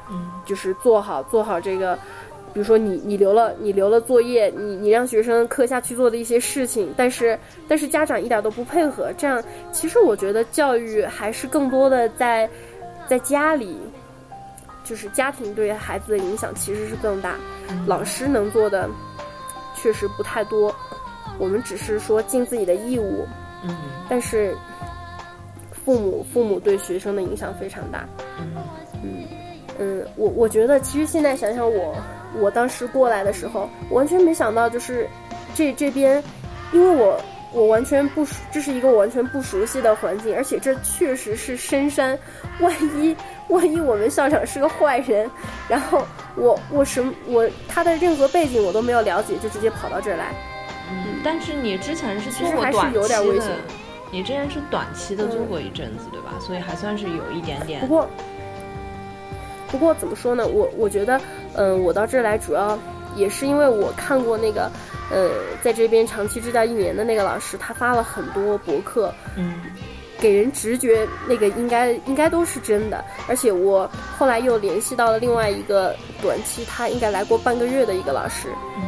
[0.09, 1.95] 嗯，就是做好做好这个，
[2.57, 7.37] 比如说你你留了你留了作业，你你让学生课下去做的一些事情，但是
[7.67, 12.49] 但是家长一点都不配合，这样其实我觉得教育还是更多的在
[13.07, 13.77] 在家里，
[14.83, 17.35] 就是家庭对孩子的影响其实是更大。
[17.85, 18.89] 老师能做的
[19.75, 20.75] 确实不太多，
[21.37, 23.23] 我们只是说尽自己的义务。
[23.63, 23.77] 嗯，
[24.09, 24.55] 但是
[25.85, 28.09] 父母父母对学生的影响非常大。
[28.39, 28.47] 嗯
[29.03, 29.27] 嗯
[29.79, 31.95] 嗯，我我觉得其实现在想想我
[32.35, 35.07] 我当时过来的时候，完全没想到就是
[35.55, 36.23] 这这边，
[36.71, 37.19] 因为我
[37.53, 42.17] 我完全不熟，这是一个我完全不熟悉的环境，而且这确实是深山，
[42.59, 43.15] 万一
[43.47, 45.29] 万一我们校长是个坏人，
[45.67, 46.05] 然后
[46.35, 50.33] 我我什么我他的任何背景我都没有了解，就直接跑到这儿来。
[50.89, 53.55] 嗯，但是你之前是做过短期的，
[54.11, 56.33] 你之前是短期的做过一阵子，对吧？
[56.39, 57.81] 所以还算是有一点点。
[57.81, 58.07] 不过，
[59.69, 60.47] 不过怎么说呢？
[60.47, 61.19] 我我觉得，
[61.53, 62.77] 嗯，我到这儿来主要
[63.15, 64.71] 也是因为我看过那个，
[65.11, 65.29] 呃，
[65.61, 69.61] 在这边长期支教一年的那个老师，他发了很多博客，嗯，
[70.19, 73.03] 给人直觉那个应该应该都是真的。
[73.27, 78.49] 而且我后来又联系到了另外一个短期，他应该来过半个月的一个老师。
[78.77, 78.83] 嗯。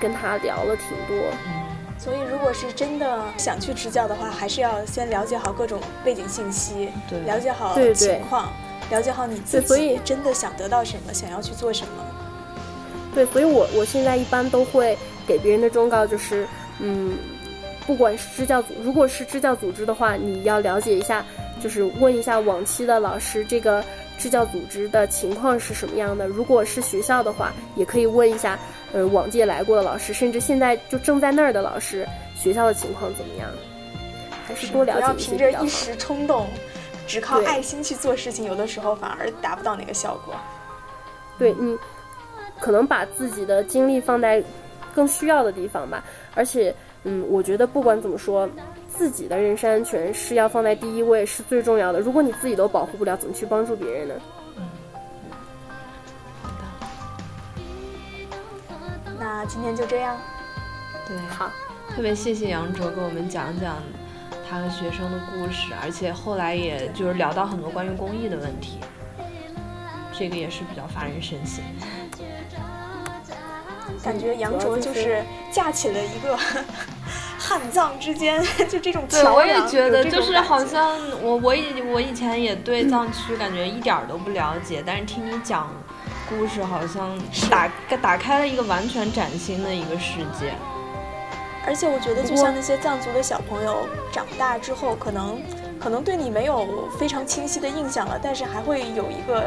[0.00, 1.52] 跟他聊了挺多，嗯，
[1.98, 8.48] 所以，如果是真的想去支教的话，还是要先了解好各种背景信息，对了解好对对情况，
[8.90, 12.04] 了解好你自己所以己真的想得到什么，想要去做什么。
[13.14, 16.46] 对，所以我我现在一般都会给别人的忠告就是，
[16.78, 17.16] 嗯，
[17.86, 21.24] 不管是支教组，如果是支教组织的话，你要了解一下，
[21.62, 23.84] 就是问一下往期的老师这个
[24.18, 26.26] 支教组织的情况是什么样的。
[26.26, 28.58] 如果是学校的话，也可以问一下，
[28.92, 33.48] 呃，往届来过的老师，甚至现在就正在那儿的老师，学校的情况怎么样？
[34.46, 35.64] 还是多了不要解一些凭着。
[35.64, 36.46] 一时冲动，
[37.10, 40.32] 只靠爱心去做事情，有的时候反而达不到那个效果。
[41.36, 41.76] 对你
[42.60, 44.40] 可能把自己的精力放在
[44.94, 46.04] 更需要的地方吧。
[46.36, 48.48] 而且，嗯，我觉得不管怎么说，
[48.86, 51.98] 自己的人身安全是要放在第一位，是最重要的。
[51.98, 54.14] 如果你自己都保护不了，怎么去帮助别人呢？
[59.18, 60.16] 那今天就这样，
[61.08, 61.50] 对，好，
[61.94, 63.76] 特别谢谢杨卓给我们讲讲
[64.50, 68.78] 他和学生的故事，而且后来也就是聊到很多关于公益的问题，
[70.12, 71.62] 这个也是比较发人深省。
[74.02, 76.36] 感觉杨卓就是是架起了一个
[77.38, 79.60] 汉藏之间 就这种对，桥梁。
[79.60, 85.68] 我也觉得，就是好像我我以我以前也对藏区感觉一点儿都不了解，但是听你讲
[86.28, 87.16] 故事，好像
[87.48, 87.70] 打
[88.00, 90.54] 打开了一个完全崭新的一个世界。
[91.70, 95.40] 而且我觉得，就像那些藏族的小朋友长大之后，可能
[95.78, 99.44] 可能对你没有非常清晰的印象了，但是还会有一个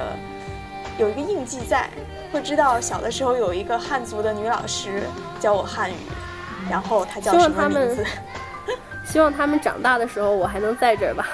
[0.97, 1.89] 有一个印记在，
[2.31, 5.03] 会知道小的时候有一个汉族的女老师
[5.37, 5.95] 教我汉语，
[6.69, 8.05] 然后她叫希望什么他们名字？
[9.05, 11.27] 希望他们长大的时候，我还能在这儿吧。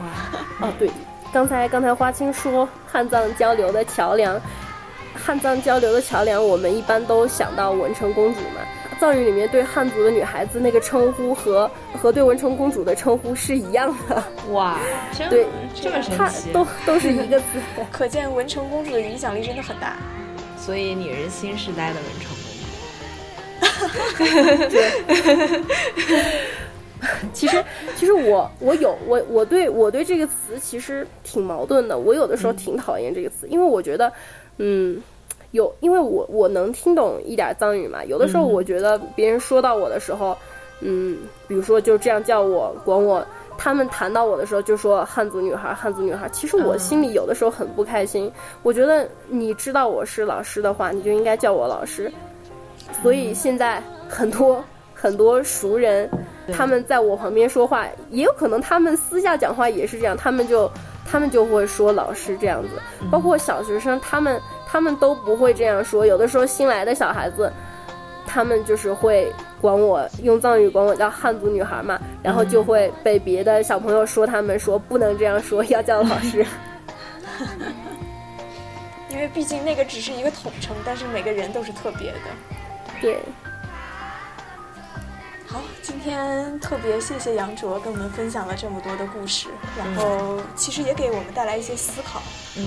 [0.00, 0.90] 哇，哦，对，
[1.32, 4.40] 刚才刚才花青说汉藏交流的桥梁，
[5.14, 8.60] 汉藏交流的桥梁，我们一般都想到文成公主嘛。
[8.98, 14.78] 藏语里面对汉族的女孩子那个称呼和和对文成公主的称呼是一样的，哇，
[15.16, 17.46] 这对这么神奇，都都是一个字。
[17.92, 19.96] 可见文成公主的影响力真的很大。
[20.58, 22.36] 所以你是新时代的文成公
[24.70, 24.78] 主。
[27.32, 27.62] 其实，
[27.94, 31.96] 其实我我有我我对我对这个词其实挺矛盾的。
[31.96, 34.12] 我有的时候挺讨厌这个词，因为我觉得，
[34.56, 35.00] 嗯，
[35.56, 38.04] 有因为我我能听懂一点藏语嘛。
[38.04, 40.36] 有的时候我觉得别人说到我的时候，
[40.80, 43.26] 嗯，比如说就这样叫我管我，
[43.58, 46.28] 他们谈到我的时候就说汉族女孩，汉族女孩。
[46.28, 48.30] 其实我心里有的时候很不开心。
[48.62, 52.12] 我觉得你知道我是老师的话，你就应该叫我老师。
[53.02, 54.62] 所以现在很多
[54.94, 56.08] 很多熟人，
[56.52, 60.70] 他们在我旁边说话，也有可能他们私下讲话也是这样，他们就
[61.04, 62.68] 他们就会说老师这样子，
[63.10, 66.04] 包括小学生，他们他们都不会这样说。
[66.04, 67.50] 有的时候新来的小孩子，
[68.26, 76.44] 他们就是会管我用藏语管我叫汉族女孩嘛，然后就会被别的小朋友说他们说不能这样说，要叫老师。
[79.08, 82.18] 因为毕竟那个只是一个统称，但是每个人都是特别的。
[83.00, 83.18] 对，
[85.56, 89.48] 好，今天特别谢谢杨卓跟我们分享了这么多的故事，
[89.78, 92.20] 然后其实也给我们带来一些思考。
[92.58, 92.62] 嗯，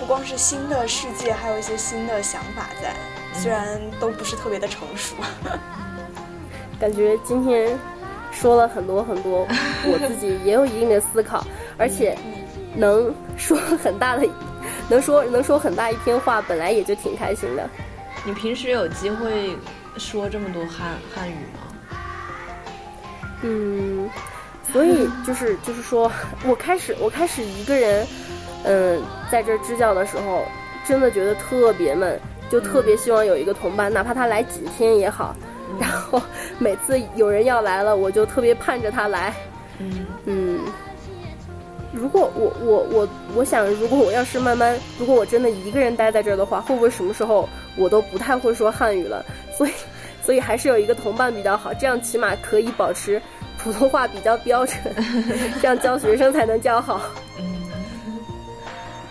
[0.00, 2.92] 不光是新的世界，还有一些新的想法在，
[3.32, 5.14] 虽然都不是特别的成熟。
[6.80, 7.78] 感觉今天
[8.32, 9.46] 说了很多很多，
[9.84, 11.46] 我自己也有一定的思考，
[11.78, 12.18] 而且
[12.74, 14.28] 能说很大的，
[14.90, 17.70] 能说能说很大一篇话，本来也就挺开心的。
[18.24, 19.56] 你平时有机会
[19.96, 21.63] 说这么多汉汉语吗？
[23.46, 24.08] 嗯，
[24.72, 26.10] 所以就是就是说
[26.46, 28.06] 我开始我开始一个人，
[28.64, 30.42] 嗯，在这儿支教的时候，
[30.86, 32.18] 真的觉得特别闷，
[32.50, 35.36] 就特别希望有一个同伴，哪怕他来几天也好。
[35.80, 36.22] 然后
[36.58, 39.34] 每次有人要来了，我就特别盼着他来。
[39.78, 40.60] 嗯嗯，
[41.92, 49.24] 如果我我我我想，如果我要是慢慢，如果我真的一个人待在这儿的话，会不会什么时候我都不太会说汉语了？
[49.58, 49.72] 所以，
[50.24, 53.20] 所以还是有一个同伴比较好，这样起码可以保持
[53.58, 54.78] 普通话比较标准，
[55.60, 57.00] 这样教学生才能教好。
[57.38, 57.44] 嗯，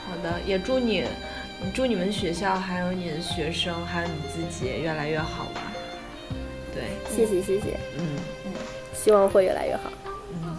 [0.08, 1.04] 好的，也祝你，
[1.74, 5.62] 祝你们学校还有你的学生还有你自己越来越好吧。
[6.74, 6.84] 对，
[7.16, 8.18] 谢谢谢谢，嗯。
[8.94, 9.92] 希望会越来越好。
[10.32, 10.56] 嗯，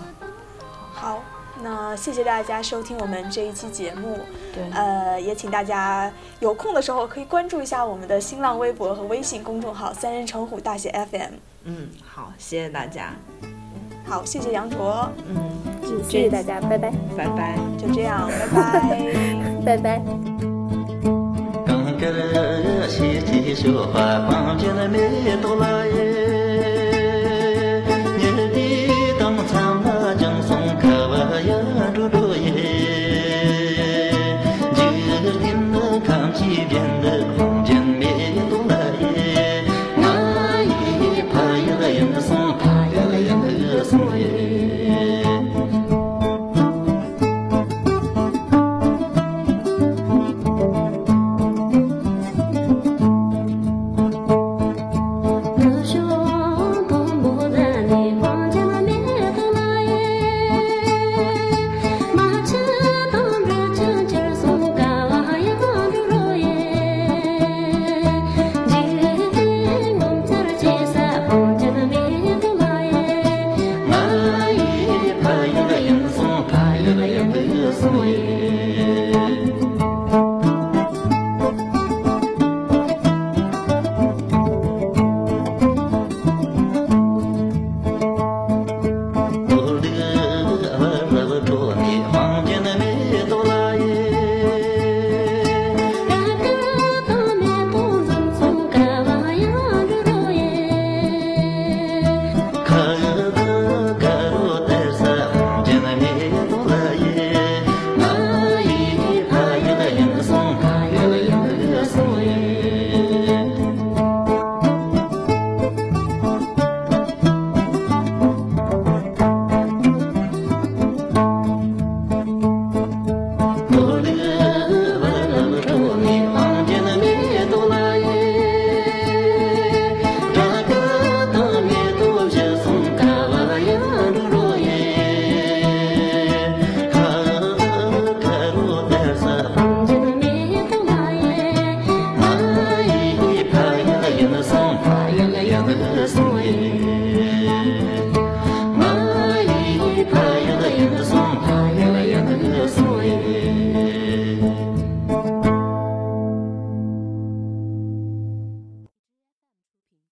[0.92, 1.24] 好，
[1.62, 4.18] 那谢谢大家收听我们这一期节目。
[4.52, 11.32] 对，呃，也请大家有空的时候可以关注一下我们的新浪微博和微信公众号“三人成虎大写 FM”。
[11.64, 13.14] 嗯，好，谢谢大家，
[14.06, 15.36] 好，谢谢杨卓，嗯，
[15.82, 17.56] 嗯，谢谢大家，拜拜，拜拜。
[17.78, 19.00] 就这样，拜拜。
[19.64, 20.02] 拜拜。
[21.66, 22.12] 刚个